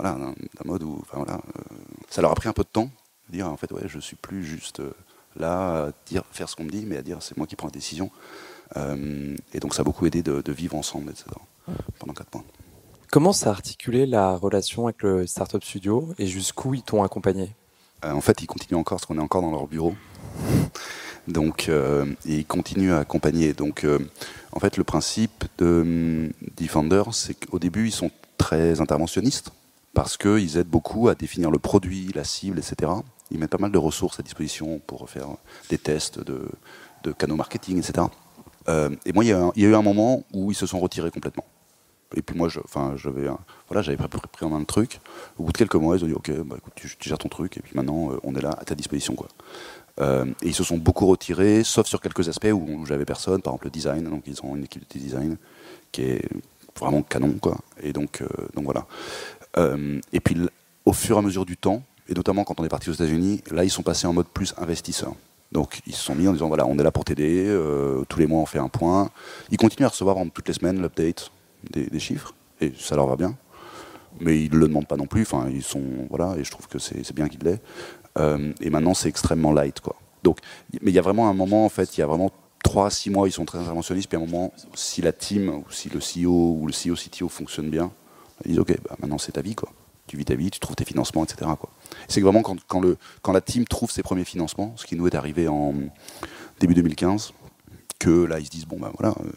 [0.03, 1.77] voilà d'un mode où enfin, voilà, euh,
[2.11, 2.91] ça leur a pris un peu de temps
[3.29, 4.83] de dire en fait ouais je suis plus juste
[5.37, 7.69] là, à dire, faire ce qu'on me dit, mais à dire c'est moi qui prends
[7.69, 8.11] la décision.
[8.77, 11.27] Euh, et donc ça a beaucoup aidé de, vivre ensemble, etc.
[11.99, 12.45] pendant quatre mois.
[13.11, 17.55] Comment ça a articulé la relation avec le Startup Studio et jusqu'où ils t'ont accompagné?
[18.05, 19.95] Euh, En fait, ils continuent encore, parce qu'on est encore dans leur bureau.
[21.29, 23.53] Donc, euh, ils continuent à accompagner.
[23.53, 23.87] Donc,
[24.53, 29.53] en fait, le principe de Defender, c'est qu'au début, ils sont très interventionnistes
[29.95, 32.93] parce qu'ils aident beaucoup à définir le produit, la cible, etc
[33.33, 35.29] ils mettent pas mal de ressources à disposition pour faire
[35.71, 36.49] des tests de,
[37.19, 38.07] canaux marketing, etc.
[38.69, 41.45] Euh, et moi, il y, a, eu un moment où ils se sont retirés complètement.
[42.15, 43.29] Et puis moi, j'avais
[43.69, 43.97] voilà,
[44.31, 45.01] pris en main le truc.
[45.39, 47.57] Au bout de quelques mois, ils ont dit, ok, bah, écoute, tu, gères ton truc,
[47.57, 49.29] et puis maintenant, euh, on est là à ta disposition, quoi.
[50.01, 53.55] Euh, et ils se sont beaucoup retirés, sauf sur quelques aspects où j'avais personne, par
[53.55, 54.05] exemple le design.
[54.05, 55.37] Donc ils ont une équipe de design
[55.91, 56.29] qui est
[56.79, 57.59] vraiment canon, quoi.
[57.83, 58.23] Et donc,
[58.55, 58.87] donc voilà.
[59.57, 60.37] Et puis
[60.85, 63.43] au fur et à mesure du temps, et notamment quand on est parti aux États-Unis,
[63.51, 65.15] là ils sont passés en mode plus investisseur.
[65.53, 67.55] Donc ils se sont mis en disant voilà, on est là pour t'aider,
[68.09, 69.11] tous les mois on fait un point.
[69.51, 71.31] Ils continuent à recevoir toutes les semaines l'update
[71.71, 73.37] des, chiffres, et ça leur va bien.
[74.21, 75.83] Mais ils ne le demandent pas non plus, enfin ils sont.
[76.11, 77.61] Voilà, et je trouve que c'est bien qu'ils l'aient.
[78.61, 79.97] et maintenant c'est extrêmement light quoi.
[80.23, 80.39] Donc,
[80.81, 82.31] mais il y a vraiment un moment en fait, il y a vraiment
[82.63, 85.49] 3 à 6 mois, ils sont très interventionnistes, puis à un moment, si la team,
[85.49, 87.91] ou si le CEO ou le CEO CTO fonctionne bien,
[88.45, 89.71] ils disent ok, bah, maintenant c'est ta vie quoi
[90.07, 91.51] tu vis ta vie, tu trouves tes financements, etc.
[92.09, 95.07] C'est vraiment quand, quand, le, quand la team trouve ses premiers financements, ce qui nous
[95.07, 95.75] est arrivé en
[96.61, 97.33] début 2015,
[97.99, 99.31] que là ils se disent bon ben voilà, euh,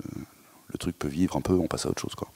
[0.67, 2.27] le truc peut vivre un peu, on passe à autre chose quoi.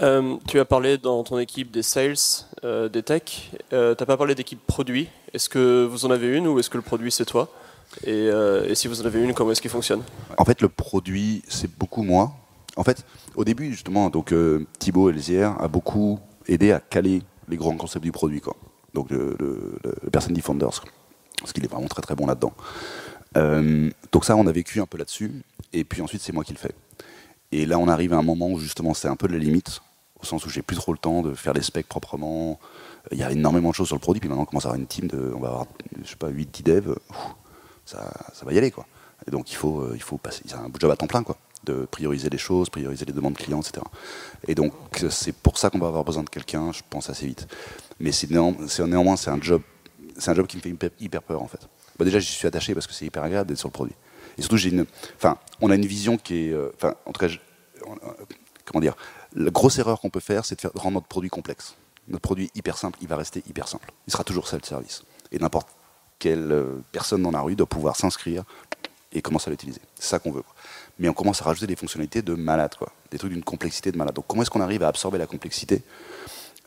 [0.00, 2.14] Euh, tu as parlé dans ton équipe des sales,
[2.62, 3.50] euh, des tech.
[3.70, 5.08] tu n'as pas parlé d'équipe produit.
[5.32, 7.48] Est-ce que vous en avez une ou est-ce que le produit c'est toi?
[8.04, 10.02] Et, et, si vous en avez une, comment est-ce qu'il fonctionne?
[10.36, 12.32] En fait, le produit c'est beaucoup moi.
[12.78, 13.04] En fait,
[13.34, 14.32] au début justement, donc
[14.78, 18.40] Thibaut Elzière a beaucoup aider à caler les grands concepts du produit.
[18.40, 18.56] Quoi.
[18.94, 20.82] Donc le, le, Person Defenders,
[21.40, 22.52] parce qu'il est vraiment très très bon là-dedans.
[23.36, 26.52] Euh, donc ça, on a vécu un peu là-dessus, et puis ensuite c'est moi qui
[26.52, 26.72] le fais.
[27.52, 29.80] Et là, on arrive à un moment où justement c'est un peu la limite,
[30.20, 32.58] au sens où j'ai plus trop le temps de faire les specs proprement.
[33.12, 34.80] Il y a énormément de choses sur le produit, puis maintenant on commence à avoir
[34.80, 35.66] une team de, on va avoir,
[36.02, 36.94] je sais pas, 8-10 devs,
[37.84, 38.86] ça, ça va y aller quoi.
[39.26, 41.36] Et donc il faut, euh, il faut passer, c'est un job à temps plein quoi
[41.68, 43.84] de prioriser les choses, prioriser les demandes clients, etc.
[44.46, 44.72] Et donc
[45.10, 47.46] c'est pour ça qu'on va avoir besoin de quelqu'un, je pense assez vite.
[48.00, 49.62] Mais c'est néanmoins c'est un job,
[50.16, 51.68] c'est un job qui me fait hyper, peur en fait.
[51.98, 53.94] Bah, déjà j'y suis attaché parce que c'est hyper agréable d'être sur le produit.
[54.36, 57.20] Et surtout j'ai une, enfin on a une vision qui est, euh, enfin en tout
[57.20, 57.94] cas, euh,
[58.64, 58.96] comment dire,
[59.34, 61.74] la grosse erreur qu'on peut faire, c'est de, faire, rendre notre produit complexe.
[62.08, 63.90] Notre produit hyper simple, il va rester hyper simple.
[64.06, 65.02] Il sera toujours self-service.
[65.30, 65.68] Et n'importe
[66.18, 68.44] quelle euh, personne dans la rue doit pouvoir s'inscrire
[69.12, 69.80] et commencer à l'utiliser.
[69.94, 70.42] C'est ça qu'on veut
[70.98, 72.92] mais on commence à rajouter des fonctionnalités de malade, quoi.
[73.10, 74.14] Des trucs d'une complexité de malade.
[74.14, 75.82] Donc comment est-ce qu'on arrive à absorber la complexité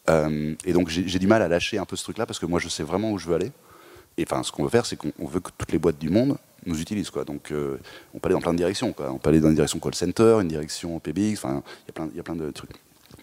[0.09, 2.59] euh, Et donc j'ai du mal à lâcher un peu ce truc-là parce que moi
[2.59, 3.51] je sais vraiment où je veux aller.
[4.17, 6.37] Et enfin, ce qu'on veut faire, c'est qu'on veut que toutes les boîtes du monde
[6.65, 7.23] nous utilisent, quoi.
[7.23, 7.77] Donc euh,
[8.13, 9.11] on peut aller dans plein de directions, quoi.
[9.11, 12.23] On peut aller dans une direction call center, une direction PBX, enfin, il y a
[12.23, 12.71] plein de trucs.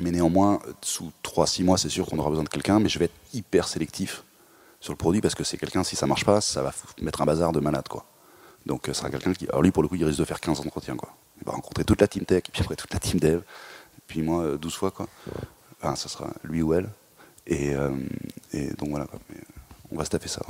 [0.00, 3.06] Mais néanmoins, sous 3-6 mois, c'est sûr qu'on aura besoin de quelqu'un, mais je vais
[3.06, 4.22] être hyper sélectif
[4.80, 7.26] sur le produit parce que c'est quelqu'un, si ça marche pas, ça va mettre un
[7.26, 8.04] bazar de malade, quoi.
[8.68, 9.48] Donc ce sera quelqu'un qui.
[9.48, 10.94] Alors lui, pour le coup, il risque de faire 15 entretiens.
[10.94, 11.08] Quoi.
[11.40, 13.40] Il va rencontrer toute la team tech, puis après toute la team dev,
[14.06, 14.90] puis moi 12 euh, fois.
[14.90, 15.08] Quoi.
[15.80, 16.88] Enfin, ça sera lui ou elle.
[17.46, 17.90] Et, euh,
[18.76, 19.18] donc voilà, quoi.
[19.30, 19.40] Mais,
[19.90, 20.42] on va se taper ça.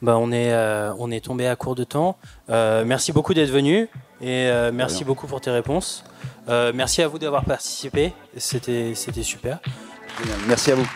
[0.00, 2.16] Bah, on, est, euh, on est tombé à court de temps.
[2.48, 3.88] merci beaucoup d'être venu
[4.22, 6.04] et merci beaucoup pour tes réponses.
[6.48, 8.14] merci à vous d'avoir participé.
[8.38, 9.58] C'était super.
[10.46, 10.88] Merci à vous.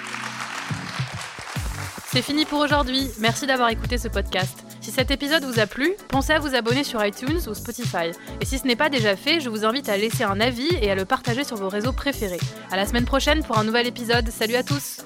[2.11, 3.11] C'est fini pour aujourd'hui.
[3.18, 4.72] Merci d'avoir écouté ce podcast.
[4.83, 8.11] Si cet épisode vous a plu, pensez à vous abonner sur iTunes ou Spotify.
[8.41, 10.91] Et si ce n'est pas déjà fait, je vous invite à laisser un avis et
[10.91, 12.41] à le partager sur vos réseaux préférés.
[12.72, 14.28] À la semaine prochaine pour un nouvel épisode.
[14.28, 14.99] Salut à tous!